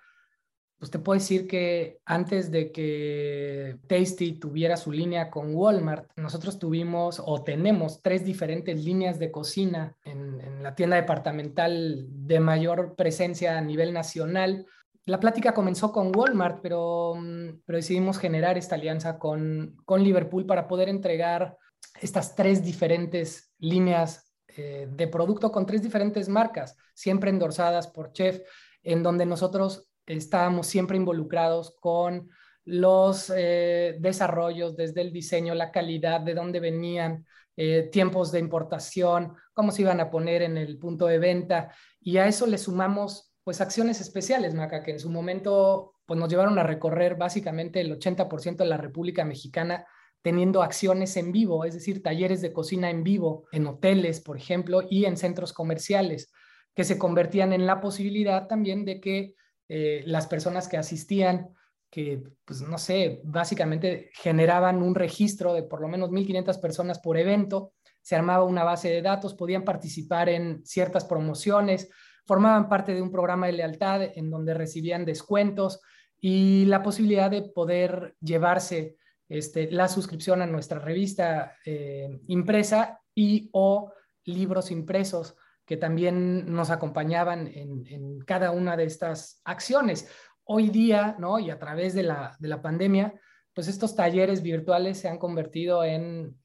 pues 0.79 0.91
te 0.91 0.99
puedo 0.99 1.19
decir 1.19 1.45
que 1.45 1.99
antes 2.05 2.51
de 2.51 2.71
que 2.71 3.77
Tasty 3.87 4.39
tuviera 4.39 4.77
su 4.77 4.93
línea 4.93 5.29
con 5.29 5.53
Walmart, 5.53 6.09
nosotros 6.15 6.57
tuvimos 6.57 7.21
o 7.23 7.43
tenemos 7.43 8.01
tres 8.01 8.23
diferentes 8.23 8.81
líneas 8.81 9.19
de 9.19 9.29
cocina 9.29 9.97
en, 10.05 10.63
la 10.63 10.75
tienda 10.75 10.95
departamental 10.95 12.05
de 12.07 12.39
mayor 12.39 12.95
presencia 12.95 13.57
a 13.57 13.61
nivel 13.61 13.93
nacional. 13.93 14.65
La 15.05 15.19
plática 15.19 15.53
comenzó 15.53 15.91
con 15.91 16.15
Walmart, 16.15 16.59
pero, 16.61 17.15
mm, 17.15 17.61
pero 17.65 17.77
decidimos 17.77 18.17
generar 18.17 18.57
esta 18.57 18.75
alianza 18.75 19.19
con, 19.19 19.75
con 19.83 20.01
Liverpool 20.01 20.45
para 20.45 20.67
poder 20.67 20.87
entregar 20.87 21.57
estas 22.01 22.35
tres 22.35 22.63
diferentes 22.63 23.51
líneas 23.59 24.33
eh, 24.55 24.87
de 24.89 25.07
producto 25.07 25.51
con 25.51 25.65
tres 25.65 25.81
diferentes 25.81 26.29
marcas, 26.29 26.77
siempre 26.93 27.29
endorsadas 27.29 27.87
por 27.87 28.13
Chef, 28.13 28.41
en 28.83 29.03
donde 29.03 29.25
nosotros 29.25 29.88
estábamos 30.09 30.67
siempre 30.67 30.97
involucrados 30.97 31.75
con 31.79 32.29
los 32.65 33.31
eh, 33.35 33.97
desarrollos 33.99 34.75
desde 34.75 35.01
el 35.01 35.13
diseño, 35.13 35.55
la 35.55 35.71
calidad, 35.71 36.21
de 36.21 36.33
dónde 36.33 36.59
venían, 36.59 37.25
eh, 37.55 37.89
tiempos 37.91 38.31
de 38.31 38.39
importación, 38.39 39.35
cómo 39.53 39.71
se 39.71 39.83
iban 39.83 39.99
a 39.99 40.09
poner 40.09 40.41
en 40.41 40.57
el 40.57 40.77
punto 40.77 41.05
de 41.05 41.19
venta. 41.19 41.73
Y 41.99 42.17
a 42.17 42.27
eso 42.27 42.47
le 42.47 42.57
sumamos 42.57 43.33
pues 43.43 43.61
acciones 43.61 44.01
especiales, 44.01 44.53
Maca, 44.53 44.83
que 44.83 44.91
en 44.91 44.99
su 44.99 45.09
momento 45.09 45.93
pues, 46.05 46.19
nos 46.19 46.29
llevaron 46.29 46.57
a 46.59 46.63
recorrer 46.63 47.15
básicamente 47.15 47.81
el 47.81 47.91
80% 47.97 48.57
de 48.57 48.69
la 48.69 48.77
República 48.77 49.25
Mexicana 49.25 49.85
teniendo 50.21 50.61
acciones 50.61 51.15
en 51.17 51.31
vivo, 51.31 51.65
es 51.65 51.73
decir, 51.73 52.03
talleres 52.03 52.41
de 52.41 52.51
cocina 52.51 52.89
en 52.89 53.03
vivo 53.03 53.45
en 53.51 53.67
hoteles, 53.67 54.19
por 54.19 54.37
ejemplo, 54.37 54.81
y 54.89 55.05
en 55.05 55.17
centros 55.17 55.53
comerciales, 55.53 56.31
que 56.75 56.83
se 56.83 56.97
convertían 56.97 57.53
en 57.53 57.65
la 57.65 57.79
posibilidad 57.79 58.47
también 58.47 58.85
de 58.85 58.99
que 58.99 59.35
eh, 59.69 60.01
las 60.05 60.27
personas 60.27 60.67
que 60.67 60.77
asistían, 60.77 61.53
que, 61.89 62.23
pues 62.43 62.61
no 62.61 62.77
sé, 62.77 63.21
básicamente 63.23 64.09
generaban 64.13 64.81
un 64.81 64.95
registro 64.95 65.53
de 65.53 65.63
por 65.63 65.79
lo 65.79 65.87
menos 65.87 66.09
1.500 66.09 66.59
personas 66.59 66.99
por 66.99 67.17
evento, 67.17 67.73
se 68.01 68.15
armaba 68.15 68.43
una 68.43 68.63
base 68.63 68.89
de 68.89 69.01
datos, 69.01 69.35
podían 69.35 69.63
participar 69.63 70.29
en 70.29 70.65
ciertas 70.65 71.05
promociones, 71.05 71.89
formaban 72.25 72.67
parte 72.67 72.93
de 72.93 73.01
un 73.01 73.11
programa 73.11 73.47
de 73.47 73.53
lealtad 73.53 74.01
en 74.01 74.29
donde 74.29 74.53
recibían 74.53 75.05
descuentos 75.05 75.81
y 76.19 76.65
la 76.65 76.83
posibilidad 76.83 77.29
de 77.29 77.43
poder 77.43 78.15
llevarse 78.19 78.97
este, 79.27 79.71
la 79.71 79.87
suscripción 79.87 80.41
a 80.41 80.47
nuestra 80.47 80.79
revista 80.79 81.55
eh, 81.65 82.19
impresa 82.27 82.99
y 83.13 83.49
o 83.53 83.93
libros 84.25 84.71
impresos 84.71 85.35
que 85.69 85.77
también 85.77 86.51
nos 86.51 86.71
acompañaban 86.71 87.45
en, 87.45 88.17
cada 88.21 88.49
una 88.49 88.75
de 88.75 88.85
estas 88.85 89.39
acciones. 89.43 90.09
Hoy 90.43 90.71
día, 90.71 91.15
¿no? 91.19 91.37
Y 91.37 91.51
a 91.51 91.59
través 91.59 91.93
de 91.93 92.01
la, 92.01 92.59
pandemia, 92.63 93.13
pues 93.53 93.67
estos 93.67 93.95
talleres 93.95 94.41
virtuales 94.41 94.97
se 94.97 95.09
han 95.09 95.19
convertido 95.19 95.83
en, 95.83 96.35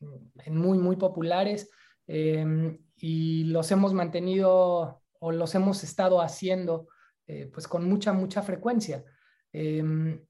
muy, 0.49 0.77
muy 0.77 0.97
populares 0.97 1.71
em, 2.07 2.79
y 2.99 3.45
los 3.45 3.71
hemos 3.71 3.95
mantenido 3.95 5.01
o 5.21 5.33
los 5.33 5.55
hemos 5.55 5.83
estado 5.85 6.21
haciendo 6.21 6.89
eh, 7.27 7.51
pues 7.51 7.67
con 7.67 7.89
mucha, 7.89 8.13
mucha 8.13 8.43
frecuencia. 8.43 9.07
Em, 9.55 10.21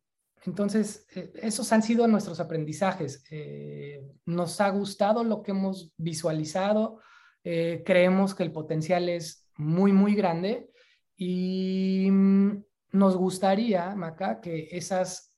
entonces, 0.44 1.04
eh, 1.16 1.32
esos 1.42 1.72
han 1.72 1.82
sido 1.82 2.06
nuestros 2.06 2.38
aprendizajes. 2.38 3.24
Eh, 3.28 4.06
nos 4.24 4.60
ha 4.60 4.70
gustado 4.70 5.24
lo 5.24 5.42
que 5.42 5.50
hemos 5.50 5.92
visualizado, 5.96 7.00
eh, 7.44 7.82
creemos 7.84 8.34
que 8.34 8.42
el 8.42 8.52
potencial 8.52 9.08
es 9.08 9.48
muy, 9.56 9.92
muy 9.92 10.14
grande 10.14 10.70
y 11.16 12.08
mm, 12.10 12.64
nos 12.92 13.16
gustaría, 13.16 13.94
Maca, 13.94 14.40
que 14.40 14.68
esas 14.70 15.30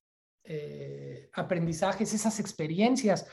aprendizajes, 1.32 2.14
esas 2.14 2.38
experiencias 2.38 3.26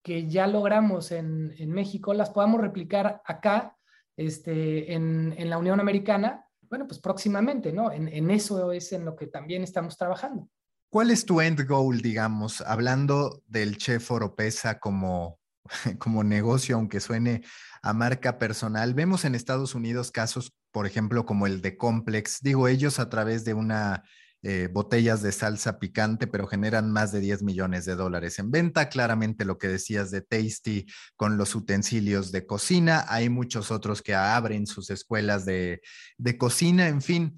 que 0.00 0.28
ya 0.28 0.46
logramos 0.46 1.10
en, 1.10 1.72
México, 1.72 2.14
las 2.14 2.30
podamos 2.30 2.60
replicar 2.60 3.20
acá, 3.24 3.76
este, 4.16 4.94
en, 4.94 5.50
la 5.50 5.58
Unión 5.58 5.80
Americana, 5.80 6.46
bueno, 6.70 6.86
pues 6.86 7.00
próximamente, 7.00 7.72
¿no? 7.72 7.90
en 7.90 8.30
eso 8.30 8.70
es 8.70 8.92
en 8.92 9.04
lo 9.04 9.16
que 9.16 9.26
también 9.26 9.64
estamos 9.64 9.96
trabajando. 9.96 10.48
¿Cuál 10.92 11.10
es 11.10 11.24
tu 11.24 11.40
end 11.40 11.66
goal, 11.66 12.02
digamos, 12.02 12.60
hablando 12.60 13.42
del 13.46 13.78
chef 13.78 14.10
Oropesa 14.10 14.78
como, 14.78 15.38
como 15.98 16.24
negocio, 16.24 16.76
aunque 16.76 17.00
suene 17.00 17.42
a 17.82 17.92
marca 17.92 18.38
personal? 18.38 18.94
Vemos 18.94 19.24
en 19.24 19.34
Estados 19.34 19.74
Unidos 19.74 20.10
casos, 20.10 20.52
por 20.70 20.86
ejemplo, 20.86 21.24
como 21.26 21.46
el 21.46 21.60
de 21.60 21.76
Complex. 21.76 22.40
Digo, 22.40 22.68
ellos 22.68 22.98
a 22.98 23.08
través 23.08 23.44
de 23.44 23.54
una 23.54 24.04
eh, 24.44 24.68
botellas 24.72 25.22
de 25.22 25.30
salsa 25.30 25.78
picante, 25.78 26.26
pero 26.26 26.48
generan 26.48 26.90
más 26.90 27.12
de 27.12 27.20
10 27.20 27.44
millones 27.44 27.84
de 27.84 27.94
dólares 27.94 28.40
en 28.40 28.50
venta. 28.50 28.88
Claramente 28.88 29.44
lo 29.44 29.56
que 29.56 29.68
decías 29.68 30.10
de 30.10 30.20
Tasty 30.20 30.86
con 31.14 31.36
los 31.36 31.54
utensilios 31.54 32.32
de 32.32 32.44
cocina. 32.44 33.04
Hay 33.08 33.28
muchos 33.28 33.70
otros 33.70 34.02
que 34.02 34.16
abren 34.16 34.66
sus 34.66 34.90
escuelas 34.90 35.44
de, 35.44 35.80
de 36.18 36.38
cocina, 36.38 36.88
en 36.88 37.02
fin. 37.02 37.34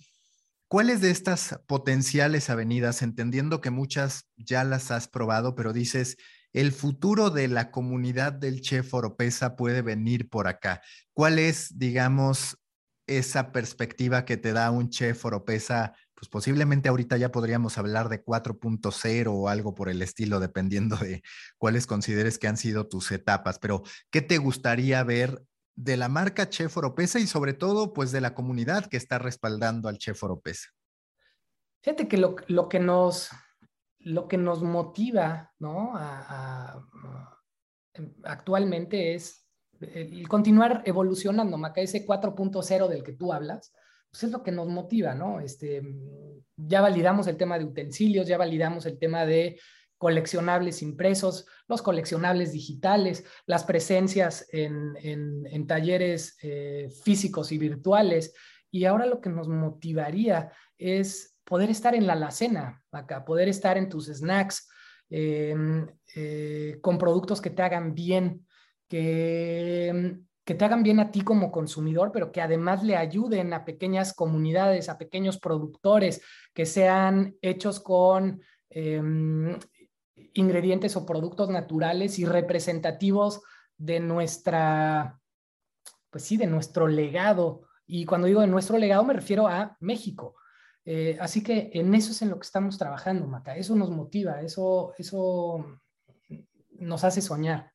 ¿Cuáles 0.67 1.03
de 1.03 1.11
estas 1.11 1.61
potenciales 1.67 2.49
avenidas, 2.49 3.03
entendiendo 3.03 3.61
que 3.61 3.71
muchas 3.71 4.31
ya 4.39 4.65
las 4.65 4.91
has 4.91 5.07
probado, 5.07 5.55
pero 5.55 5.75
dices, 5.75 6.17
el 6.55 6.73
futuro 6.73 7.29
de 7.29 7.49
la 7.49 7.71
comunidad 7.71 8.33
del 8.33 8.63
chef 8.63 8.95
Oropesa 8.95 9.57
puede 9.57 9.83
venir 9.83 10.31
por 10.31 10.49
acá? 10.49 10.81
¿Cuál 11.13 11.39
es, 11.39 11.79
digamos, 11.79 12.59
esa 13.07 13.53
perspectiva 13.53 14.25
que 14.25 14.39
te 14.39 14.55
da 14.55 14.71
un 14.71 14.89
chef 14.89 15.23
Oropesa? 15.27 15.93
Pues 16.15 16.31
posiblemente 16.31 16.89
ahorita 16.89 17.19
ya 17.19 17.31
podríamos 17.31 17.77
hablar 17.77 18.09
de 18.09 18.25
4.0 18.25 19.27
o 19.29 19.49
algo 19.49 19.75
por 19.75 19.91
el 19.91 20.01
estilo, 20.01 20.41
dependiendo 20.41 20.97
de 20.97 21.23
cuáles 21.59 21.87
consideres 21.87 22.39
que 22.39 22.49
han 22.49 22.57
sido 22.57 22.89
tus 22.89 23.13
etapas, 23.13 23.59
pero 23.59 23.83
¿qué 24.11 24.23
te 24.23 24.39
gustaría 24.39 25.03
ver 25.03 25.43
de 25.77 25.97
la 25.97 26.09
marca 26.09 26.49
Chef 26.49 26.77
Oropesa 26.77 27.19
y 27.19 27.27
sobre 27.27 27.53
todo 27.53 27.93
pues 27.93 28.13
de 28.13 28.21
la 28.21 28.33
comunidad 28.33 28.87
que 28.87 28.97
está 28.97 29.19
respaldando 29.19 29.89
al 29.89 29.99
Chef 29.99 30.23
Oropesa? 30.23 30.71
Fíjate 31.83 32.09
que 32.09 32.17
lo, 32.17 32.37
que, 32.71 32.81
nos, 32.81 33.29
lo 34.05 34.29
que 34.29 34.37
nos 34.37 34.63
motiva 34.63 35.53
¿no? 35.59 35.93
actualmente 38.25 39.15
es 39.15 39.47
el 39.81 40.29
continuar 40.29 40.83
evolucionando, 40.85 41.59
Maca, 41.59 41.81
ese 41.81 42.07
4.0 42.07 42.89
del 42.89 43.03
que 43.03 43.13
tú 43.13 43.33
hablas, 43.33 43.73
pues 44.11 44.25
es 44.25 44.31
lo 44.31 44.43
que 44.43 44.53
nos 44.53 44.69
motiva, 44.69 45.15
¿no? 45.15 45.41
Este, 45.41 45.83
ya 46.57 46.81
validamos 46.81 47.27
el 47.27 47.37
tema 47.37 47.59
de 47.59 47.65
utensilios, 47.65 48.27
ya 48.27 48.39
validamos 48.39 48.87
el 48.87 48.99
tema 48.99 49.27
de 49.27 49.59
coleccionables 49.99 50.83
impresos, 50.83 51.47
los 51.67 51.83
coleccionables 51.83 52.53
digitales, 52.53 53.25
las 53.47 53.65
presencias 53.65 54.47
en, 54.53 55.67
talleres 55.67 56.37
eh, 56.43 56.89
físicos 57.03 57.51
y 57.53 57.59
virtuales. 57.59 58.35
Y 58.71 58.85
ahora 58.85 59.07
lo 59.07 59.21
que 59.21 59.31
nos 59.31 59.49
motivaría 59.49 60.53
es 60.79 61.34
poder 61.45 61.71
estar 61.71 61.95
en 61.95 62.07
la 62.07 62.15
alacena, 62.15 62.83
acá, 62.91 63.25
poder 63.25 63.49
estar 63.49 63.77
en 63.77 63.89
tus 63.89 64.07
snacks, 64.07 64.69
em, 65.11 65.87
eh, 66.15 66.79
con 66.81 66.99
productos 66.99 67.41
que 67.41 67.51
te 67.51 67.63
hagan 67.63 67.95
bien, 67.95 68.47
que, 68.89 70.19
que 70.45 70.55
te 70.55 70.65
hagan 70.65 70.83
bien 70.83 71.01
a 71.01 71.11
ti 71.11 71.23
como 71.23 71.51
consumidor, 71.51 72.11
pero 72.13 72.33
que 72.33 72.41
además 72.41 72.83
le 72.83 72.97
ayuden 72.97 73.53
a 73.53 73.65
pequeñas 73.65 74.15
comunidades, 74.15 74.89
a 74.89 74.99
pequeños 74.99 75.39
productores, 75.39 76.23
que 76.53 76.67
sean 76.67 77.37
hechos 77.41 77.81
con 77.81 78.43
em, 78.71 79.59
ingredientes 80.35 80.97
o 80.97 81.07
productos 81.07 81.49
naturales 81.49 82.19
y 82.19 82.25
representativos 82.25 83.43
de 83.77 84.01
nuestra, 84.01 85.21
pues 86.11 86.25
sí, 86.25 86.37
de 86.37 86.47
nuestro 86.47 86.89
legado. 86.89 87.63
Y 87.87 88.05
cuando 88.05 88.27
digo 88.27 88.41
de 88.41 88.47
nuestro 88.47 88.79
legado 88.79 89.05
me 89.05 89.15
refiero 89.15 89.47
a 89.47 89.77
México. 89.81 90.37
Eh, 90.87 91.17
así 91.21 91.43
que 91.43 91.71
en 91.73 91.95
eso 91.95 92.13
es 92.13 92.21
en 92.23 92.31
lo 92.31 92.39
que 92.39 92.45
estamos 92.47 92.77
trabajando, 92.77 93.27
Maca. 93.27 93.57
Eso 93.57 93.75
nos 93.75 93.91
motiva, 93.91 94.43
eso, 94.43 94.93
eso 94.99 95.81
nos 96.79 97.05
hace 97.05 97.23
soñar. 97.23 97.73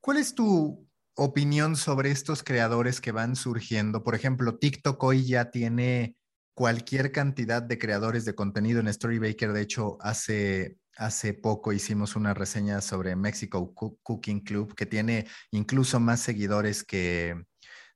¿Cuál 0.00 0.18
es 0.18 0.34
tu 0.34 0.86
opinión 1.16 1.76
sobre 1.76 2.10
estos 2.10 2.42
creadores 2.42 3.00
que 3.00 3.12
van 3.12 3.36
surgiendo? 3.36 4.04
Por 4.04 4.14
ejemplo, 4.14 4.58
TikTok 4.58 5.02
hoy 5.02 5.26
ya 5.26 5.50
tiene 5.50 6.16
cualquier 6.54 7.10
cantidad 7.10 7.62
de 7.62 7.78
creadores 7.78 8.24
de 8.24 8.34
contenido 8.34 8.80
en 8.80 8.92
Storybaker. 8.92 9.52
De 9.52 9.62
hecho, 9.62 9.96
hace, 10.00 10.78
hace 10.96 11.34
poco 11.34 11.72
hicimos 11.72 12.14
una 12.16 12.34
reseña 12.34 12.80
sobre 12.80 13.16
Mexico 13.16 13.74
Cooking 13.74 14.40
Club, 14.40 14.74
que 14.74 14.86
tiene 14.86 15.26
incluso 15.50 15.98
más 15.98 16.20
seguidores 16.20 16.84
que 16.84 17.42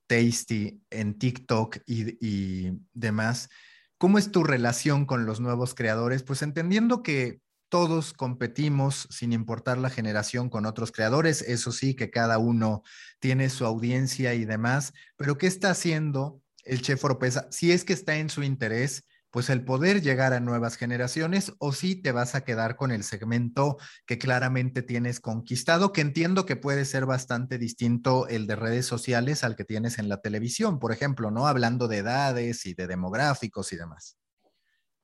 Tasty 0.09 0.83
en 0.91 1.17
TikTok 1.17 1.79
y, 1.87 2.17
y 2.21 2.73
demás. 2.93 3.49
¿Cómo 3.97 4.19
es 4.19 4.33
tu 4.33 4.43
relación 4.43 5.07
con 5.07 5.27
los 5.27 5.39
nuevos 5.39 5.75
creadores? 5.77 6.25
Pues 6.25 6.43
entendiendo 6.43 7.05
que 7.05 7.41
todos 7.69 8.13
competimos 8.13 9.07
sin 9.11 9.33
importar 9.33 9.79
la 9.79 9.91
generación 9.91 10.49
con 10.49 10.67
otros 10.67 10.91
creadores, 10.91 11.43
eso 11.43 11.71
sí, 11.71 11.95
que 11.95 12.11
cada 12.11 12.39
uno 12.39 12.83
tiene 13.21 13.51
su 13.51 13.65
audiencia 13.65 14.35
y 14.35 14.45
demás, 14.45 14.93
pero 15.17 15.39
¿qué 15.39 15.47
está 15.47 15.71
haciendo 15.71 16.41
el 16.69 16.83
chef 16.83 17.03
Oropesa, 17.05 17.49
si 17.51 17.73
es 17.73 17.85
que 17.85 17.95
está 17.95 18.17
en 18.17 18.31
su 18.31 18.43
interés, 18.43 19.05
pues 19.39 19.51
el 19.51 19.65
poder 19.65 20.03
llegar 20.03 20.33
a 20.33 20.41
nuevas 20.41 20.75
generaciones 20.75 21.53
o 21.61 21.71
si 21.71 21.95
te 21.95 22.11
vas 22.11 22.35
a 22.35 22.41
quedar 22.41 22.75
con 22.75 22.91
el 22.91 23.05
segmento 23.05 23.77
que 24.05 24.19
claramente 24.19 24.83
tienes 24.83 25.21
conquistado, 25.21 25.93
que 25.93 26.01
entiendo 26.01 26.45
que 26.45 26.57
puede 26.57 26.85
ser 26.85 27.07
bastante 27.07 27.57
distinto 27.57 28.27
el 28.27 28.49
de 28.49 28.57
redes 28.57 28.87
sociales 28.87 29.45
al 29.45 29.55
que 29.55 29.65
tienes 29.65 30.01
en 30.01 30.09
la 30.09 30.21
televisión, 30.23 30.81
por 30.81 30.91
ejemplo, 30.91 31.31
¿no? 31.31 31.47
Hablando 31.47 31.87
de 31.87 31.99
edades 31.99 32.67
y 32.67 32.75
de 32.75 32.89
demográficos 32.89 33.73
y 33.73 33.77
demás. 33.77 34.19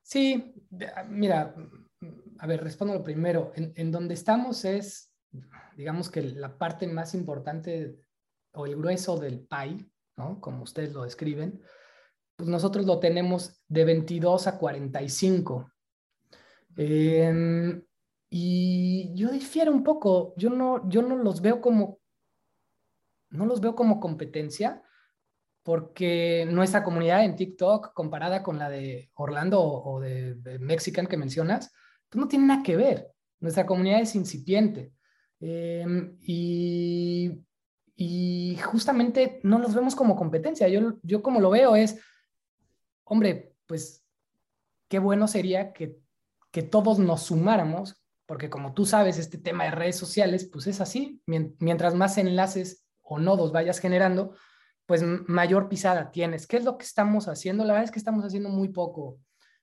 Sí, 0.02 0.52
ah, 0.96 1.04
mira, 1.08 1.54
a 2.40 2.46
ver, 2.48 2.64
respondo 2.64 2.92
lo 2.92 3.04
primero. 3.04 3.52
En, 3.54 3.92
donde 3.92 4.14
estamos 4.14 4.64
es, 4.64 5.12
digamos 5.76 6.10
que 6.10 6.22
la 6.22 6.58
parte 6.58 6.88
más 6.88 7.14
importante 7.14 8.00
o 8.52 8.66
el 8.66 8.74
grueso 8.74 9.16
del 9.16 9.46
PAI, 9.46 9.88
como 10.40 10.64
ustedes 10.64 10.92
lo 10.92 11.04
describen, 11.04 11.62
pues 12.36 12.48
nosotros 12.48 12.86
lo 12.86 12.98
tenemos 12.98 13.62
de 13.68 13.84
22 13.84 14.46
a 14.46 14.58
45. 14.58 15.70
Em, 16.76 17.82
y 18.30 19.12
yo 19.14 19.30
difiero 19.30 19.70
un 19.72 19.84
poco, 19.84 20.34
yo 20.36 20.50
no, 20.50 20.88
yo 20.88 21.02
no 21.02 21.16
los 21.16 21.40
veo 21.40 21.60
como, 21.60 22.00
no 23.30 23.46
los 23.46 23.60
veo 23.60 23.74
como 23.74 24.00
competencia, 24.00 24.82
porque 25.62 26.46
nuestra 26.50 26.84
comunidad 26.84 27.24
en 27.24 27.36
TikTok, 27.36 27.94
comparada 27.94 28.42
con 28.42 28.58
la 28.58 28.68
de 28.68 29.10
Orlando 29.14 29.62
o 29.62 30.00
de, 30.00 30.36
Mexican 30.60 31.06
que 31.06 31.16
mencionas, 31.16 31.72
pues 32.08 32.20
no 32.20 32.28
tiene 32.28 32.46
nada 32.46 32.62
que 32.62 32.76
ver. 32.76 33.08
Nuestra 33.40 33.66
comunidad 33.66 34.00
es 34.00 34.14
incipiente. 34.14 34.92
Em, 35.40 36.16
y 36.20 37.44
y 37.96 38.56
justamente 38.56 39.40
no 39.44 39.58
los 39.58 39.74
vemos 39.74 39.94
como 39.94 40.16
competencia. 40.16 40.68
Yo, 40.68 40.94
yo 41.02 41.22
como 41.22 41.40
lo 41.40 41.50
veo 41.50 41.76
es, 41.76 42.00
hombre, 43.04 43.54
pues 43.66 44.04
qué 44.88 44.98
bueno 44.98 45.28
sería 45.28 45.72
que, 45.72 45.98
que 46.50 46.62
todos 46.62 46.98
nos 46.98 47.22
sumáramos, 47.22 48.02
porque 48.26 48.50
como 48.50 48.74
tú 48.74 48.86
sabes, 48.86 49.18
este 49.18 49.38
tema 49.38 49.64
de 49.64 49.70
redes 49.70 49.96
sociales, 49.96 50.48
pues 50.50 50.66
es 50.66 50.80
así, 50.80 51.22
mientras 51.26 51.94
más 51.94 52.18
enlaces 52.18 52.86
o 53.02 53.18
nodos 53.18 53.52
vayas 53.52 53.78
generando, 53.78 54.34
pues 54.86 55.02
mayor 55.02 55.68
pisada 55.68 56.10
tienes. 56.10 56.46
¿Qué 56.46 56.56
es 56.56 56.64
lo 56.64 56.76
que 56.76 56.84
estamos 56.84 57.28
haciendo? 57.28 57.64
La 57.64 57.74
verdad 57.74 57.84
es 57.84 57.90
que 57.90 57.98
estamos 57.98 58.24
haciendo 58.24 58.48
muy 58.48 58.68
poco. 58.68 59.18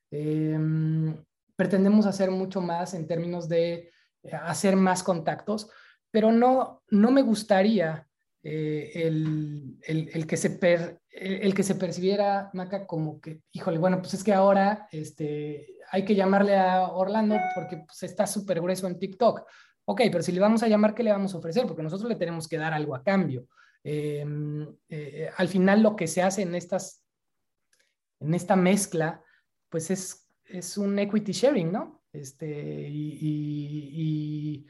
Em, 0.10 1.16
pretendemos 1.56 2.06
hacer 2.06 2.32
mucho 2.32 2.62
más 2.62 2.94
en 2.94 3.08
términos 3.08 3.48
de 3.48 3.92
eh, 4.24 4.36
hacer 4.36 4.76
más 4.76 5.04
contactos, 5.04 5.70
pero 6.12 6.32
no, 6.32 6.84
no 6.90 7.12
me 7.12 7.22
gustaría 7.22 8.08
eh, 8.44 8.92
el, 8.96 9.78
el, 9.84 10.28
que 10.28 10.38
se 10.38 10.52
per, 10.52 11.02
el, 11.10 11.54
que 11.54 11.64
se 11.64 11.76
percibiera, 11.76 12.50
Maca, 12.54 12.88
como 12.88 13.22
que, 13.22 13.42
híjole, 13.52 13.78
bueno, 13.78 14.00
pues 14.00 14.14
es 14.16 14.24
que 14.24 14.34
ahora 14.34 14.88
este, 14.92 15.68
hay 15.92 16.06
que 16.06 16.16
llamarle 16.16 16.58
a 16.58 16.88
Orlando 16.88 17.38
porque 17.54 17.78
pues, 17.78 18.04
está 18.04 18.26
súper 18.26 18.62
grueso 18.62 18.88
en 18.88 18.98
TikTok. 18.98 19.42
Ok, 19.86 20.02
pero 20.12 20.24
si 20.24 20.32
le 20.32 20.40
vamos 20.40 20.64
a 20.64 20.68
llamar, 20.68 20.96
¿qué 20.96 21.04
le 21.04 21.12
vamos 21.12 21.34
a 21.34 21.38
ofrecer? 21.38 21.68
Porque 21.68 21.84
nosotros 21.84 22.10
le 22.10 22.16
tenemos 22.16 22.48
que 22.48 22.58
dar 22.58 22.74
algo 22.74 22.96
a 22.96 23.04
cambio. 23.04 23.48
Em, 23.84 24.68
eh, 24.90 25.30
al 25.38 25.48
final 25.48 25.82
lo 25.82 25.96
que 25.96 26.08
se 26.08 26.22
hace 26.22 26.44
en, 26.44 26.56
estas, 26.56 27.04
en 28.20 28.34
esta 28.34 28.56
mezcla, 28.56 29.24
pues 29.70 29.92
es, 29.92 30.30
es 30.46 30.78
un 30.78 30.98
equity 30.98 31.32
sharing, 31.32 31.72
¿no? 31.72 32.04
Este, 32.12 32.88
y 32.90 34.32
y 34.52 34.66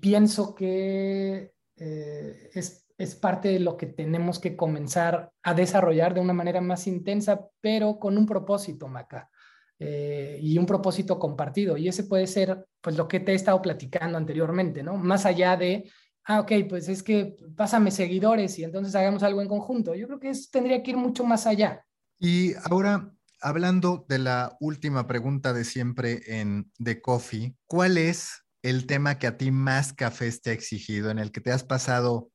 pienso 0.00 0.54
que 0.54 1.52
eh, 1.76 2.50
es, 2.54 2.82
parte 3.20 3.48
de 3.48 3.60
lo 3.60 3.76
que 3.76 3.86
tenemos 3.86 4.38
que 4.38 4.56
comenzar 4.56 5.30
a 5.42 5.52
desarrollar 5.52 6.14
de 6.14 6.20
una 6.20 6.32
manera 6.32 6.60
más 6.60 6.86
intensa, 6.86 7.46
pero 7.60 7.98
con 7.98 8.16
un 8.16 8.24
propósito, 8.24 8.88
Maca, 8.88 9.30
eh, 9.78 10.38
y 10.40 10.56
un 10.56 10.64
propósito 10.64 11.18
compartido. 11.18 11.76
Y 11.76 11.88
ese 11.88 12.04
puede 12.04 12.26
ser, 12.26 12.66
pues, 12.80 12.96
lo 12.96 13.06
que 13.06 13.20
te 13.20 13.32
he 13.32 13.34
estado 13.34 13.60
platicando 13.60 14.16
anteriormente, 14.16 14.82
¿no? 14.82 14.96
Más 14.96 15.26
allá 15.26 15.56
de, 15.56 15.90
ah, 16.24 16.40
ok, 16.40 16.52
pues 16.68 16.88
es 16.88 17.02
que 17.02 17.36
pásame 17.54 17.90
seguidores 17.90 18.58
y 18.58 18.64
entonces 18.64 18.94
hagamos 18.94 19.22
algo 19.22 19.42
en 19.42 19.48
conjunto. 19.48 19.94
Yo 19.94 20.06
creo 20.06 20.20
que 20.20 20.30
eso 20.30 20.48
tendría 20.50 20.82
que 20.82 20.92
ir 20.92 20.96
mucho 20.96 21.22
más 21.22 21.46
allá. 21.46 21.84
Y 22.18 22.54
ahora, 22.64 23.12
hablando 23.42 24.06
de 24.08 24.20
la 24.20 24.56
última 24.58 25.06
pregunta 25.06 25.52
de 25.52 25.64
siempre 25.64 26.22
en 26.26 26.72
The 26.82 27.02
Coffee, 27.02 27.54
¿cuál 27.66 27.98
es 27.98 28.45
el 28.68 28.86
tema 28.86 29.18
que 29.18 29.28
a 29.28 29.36
ti 29.36 29.52
más 29.52 29.92
cafés 29.92 30.42
te 30.42 30.50
ha 30.50 30.52
exigido, 30.52 31.10
en 31.10 31.20
el 31.20 31.30
que 31.30 31.40
te 31.40 31.52
has 31.52 31.62
pasado 31.62 32.30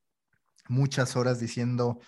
muchas 0.69 1.17
horas 1.17 1.41
diciendo, 1.41 1.99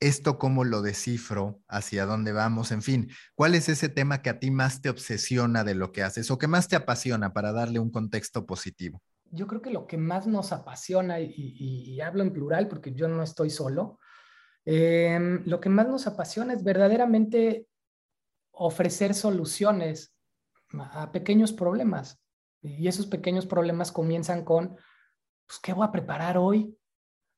esto 0.00 0.38
cómo 0.38 0.64
lo 0.64 0.82
descifro, 0.82 1.58
hacia 1.66 2.04
dónde 2.04 2.32
vamos, 2.32 2.72
en 2.72 2.82
fin, 2.82 3.10
¿cuál 3.34 3.54
es 3.54 3.70
ese 3.70 3.88
tema 3.88 4.20
que 4.20 4.28
a 4.28 4.38
ti 4.38 4.50
más 4.50 4.82
te 4.82 4.90
obsesiona 4.90 5.64
de 5.64 5.74
lo 5.74 5.92
que 5.92 6.02
haces 6.02 6.30
o 6.30 6.36
que 6.36 6.46
más 6.46 6.68
te 6.68 6.76
apasiona 6.76 7.32
para 7.32 7.52
darle 7.52 7.78
un 7.78 7.90
contexto 7.90 8.44
positivo? 8.44 9.02
Yo 9.30 9.46
creo 9.46 9.62
que 9.62 9.70
lo 9.70 9.86
que 9.86 9.96
más 9.96 10.26
nos 10.26 10.52
apasiona, 10.52 11.18
y, 11.18 11.98
hablo 12.02 12.22
en 12.22 12.34
plural 12.34 12.68
porque 12.68 12.92
yo 12.92 13.08
no 13.08 13.22
estoy 13.22 13.48
solo, 13.48 13.98
em, 14.66 15.42
lo 15.46 15.58
que 15.58 15.70
más 15.70 15.88
nos 15.88 16.06
apasiona 16.06 16.52
es 16.52 16.62
verdaderamente 16.62 17.66
ofrecer 18.50 19.14
soluciones 19.14 20.12
a 20.78 21.10
pequeños 21.12 21.54
problemas. 21.54 22.20
Y 22.62 22.88
esos 22.88 23.06
pequeños 23.06 23.46
problemas 23.46 23.92
comienzan 23.92 24.44
con, 24.44 24.76
pues, 25.46 25.58
¿qué 25.62 25.72
voy 25.72 25.86
a 25.86 25.92
preparar 25.92 26.38
hoy? 26.38 26.76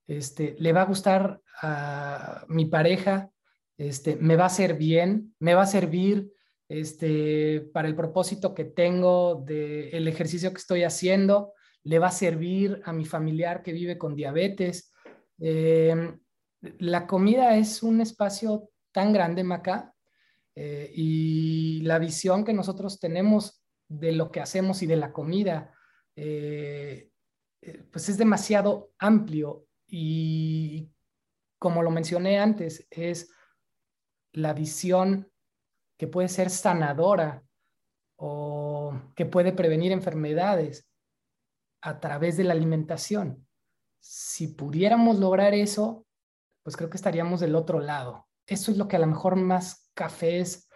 Este, 0.07 0.57
¿Le 0.59 0.73
va 0.73 0.83
a 0.83 0.87
gustar 0.87 1.41
a 1.63 2.45
mi 2.49 2.67
pareja? 2.67 3.31
Este, 3.77 4.17
¿Me 4.17 4.37
va 4.37 4.45
a 4.45 4.49
hacer 4.49 4.75
bien? 4.75 5.35
¿Me 5.39 5.55
va 5.55 5.63
a 5.63 5.67
servir 5.67 6.33
este, 6.69 7.69
para 7.73 7.89
el 7.89 7.97
propósito 7.97 8.55
que 8.55 8.65
tengo 8.65 9.43
del 9.47 10.09
ejercicio 10.09 10.51
que 10.51 10.59
estoy 10.59 10.85
haciendo? 10.85 11.55
le 11.85 11.99
va 11.99 12.09
a 12.09 12.13
servir 12.13 12.81
a 12.85 12.93
mi 12.93 13.05
familiar 13.05 13.63
que 13.63 13.73
vive 13.73 13.97
con 13.97 14.15
diabetes. 14.15 14.93
Eh, 15.39 16.19
la 16.79 17.07
comida 17.07 17.57
es 17.57 17.83
un 17.83 18.01
espacio 18.01 18.71
tan 18.93 19.13
grande, 19.13 19.45
Maca, 19.45 19.95
eh, 20.55 20.91
y 20.95 21.81
la 21.83 21.99
visión 21.99 22.45
que 22.45 22.53
nosotros 22.53 22.99
tenemos 22.99 23.60
de 23.91 24.13
lo 24.13 24.31
que 24.31 24.41
hacemos 24.41 24.83
y 24.83 24.87
de 24.87 24.97
la 24.97 25.13
comida, 25.13 25.75
eh, 26.15 27.11
pues 27.91 28.09
es 28.09 28.17
demasiado 28.17 28.93
amplio 28.99 29.67
y 29.87 30.91
como 31.59 31.83
lo 31.83 31.91
mencioné 31.91 32.39
antes, 32.39 32.87
es 32.91 33.35
la 34.33 34.55
visión 34.55 35.31
que 35.99 36.07
puede 36.07 36.29
ser 36.29 36.49
sanadora 36.49 37.45
o 38.17 38.95
que 39.15 39.27
puede 39.27 39.53
prevenir 39.53 39.93
enfermedades 39.93 40.89
a 41.83 42.01
través 42.01 42.37
de 42.37 42.45
la 42.45 42.53
alimentación. 42.53 43.47
Si 43.99 44.49
pudiéramos 44.49 45.19
lograr 45.19 45.53
eso, 45.53 46.07
pues 46.63 46.77
creo 46.77 46.89
que 46.89 46.97
estaríamos 46.97 47.41
del 47.41 47.57
otro 47.57 47.81
lado. 47.81 48.29
Eso 48.47 48.71
es 48.71 48.79
lo 48.79 48.87
que 48.89 48.97
a 48.97 49.01
lo 49.01 49.07
mejor 49.07 49.37
más 49.37 49.91
cafés 49.95 50.70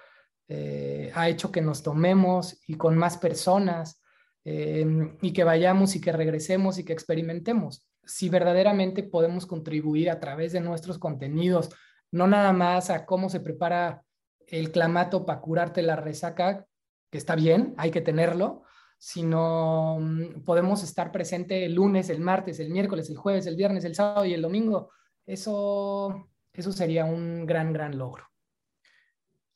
eh, 0.49 1.11
ha 1.15 1.29
hecho 1.29 1.51
que 1.51 1.63
nos 1.63 1.83
tomemos 1.83 2.61
y 2.67 2.75
con 2.75 2.97
más 2.97 3.17
personas 3.17 4.03
eh, 4.45 4.87
y 5.23 5.33
que 5.33 5.45
vayamos 5.45 5.97
y 5.97 6.01
que 6.01 6.13
regresemos 6.13 6.79
y 6.79 6.85
que 6.85 6.93
experimentemos. 6.93 7.89
Si 8.05 8.29
verdaderamente 8.29 9.03
podemos 9.03 9.47
contribuir 9.47 10.11
a 10.11 10.21
través 10.21 10.53
de 10.53 10.61
nuestros 10.61 10.99
contenidos, 10.99 11.71
no 12.11 12.27
nada 12.27 12.53
más 12.53 12.91
a 12.91 13.07
cómo 13.07 13.31
se 13.31 13.41
prepara 13.41 14.03
el 14.47 14.71
clamato 14.71 15.25
para 15.25 15.41
curarte 15.41 15.83
la 15.83 15.97
resaca, 15.97 16.67
que 17.11 17.19
está 17.19 17.35
bien, 17.35 17.75
hay 17.79 17.91
que 17.91 18.03
tenerlo, 18.03 18.63
sino 18.99 19.99
mm, 20.01 20.43
podemos 20.45 20.83
estar 20.83 21.11
presente 21.11 21.65
el 21.65 21.75
lunes, 21.75 22.11
el 22.11 22.21
martes, 22.21 22.61
el 22.61 22.71
miércoles, 22.71 23.09
el 23.09 23.17
jueves, 23.17 23.47
el 23.47 23.57
viernes, 23.57 23.85
el 23.85 23.95
sábado 23.95 24.25
y 24.27 24.35
el 24.35 24.43
domingo. 24.43 24.91
Eso, 25.27 26.29
eso 26.53 26.73
sería 26.73 27.05
un 27.05 27.47
gran, 27.47 27.73
gran 27.73 27.97
logro. 27.97 28.25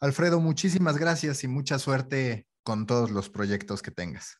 Alfredo, 0.01 0.40
muchísimas 0.40 0.96
gracias 0.96 1.42
y 1.42 1.49
mucha 1.49 1.78
suerte 1.78 2.46
con 2.62 2.86
todos 2.86 3.11
los 3.11 3.30
proyectos 3.30 3.82
que 3.82 3.90
tengas. 3.90 4.38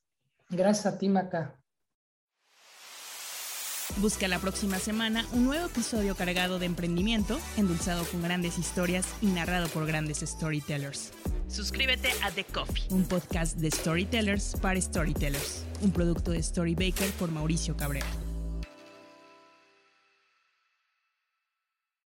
Gracias 0.51 0.87
a 0.87 0.99
ti, 0.99 1.09
Maca. 1.09 1.61
Busca 3.97 4.29
la 4.29 4.39
próxima 4.39 4.79
semana 4.79 5.27
un 5.33 5.45
nuevo 5.45 5.67
episodio 5.67 6.15
cargado 6.15 6.59
de 6.59 6.67
emprendimiento, 6.67 7.41
endulzado 7.57 8.05
con 8.05 8.23
grandes 8.23 8.59
historias 8.59 9.07
y 9.21 9.27
narrado 9.27 9.69
por 9.69 9.87
grandes 9.87 10.19
storytellers. 10.19 11.11
Suscríbete 11.49 12.11
a 12.23 12.31
The 12.31 12.45
Coffee, 12.45 12.85
un 12.91 13.05
podcast 13.05 13.57
de 13.57 13.71
storytellers 13.71 14.55
para 14.61 14.81
storytellers, 14.81 15.65
un 15.81 15.91
producto 15.91 16.31
de 16.31 16.43
Storybaker 16.43 17.11
por 17.13 17.33
Mauricio 17.33 17.77
Cabrera. 17.77 18.07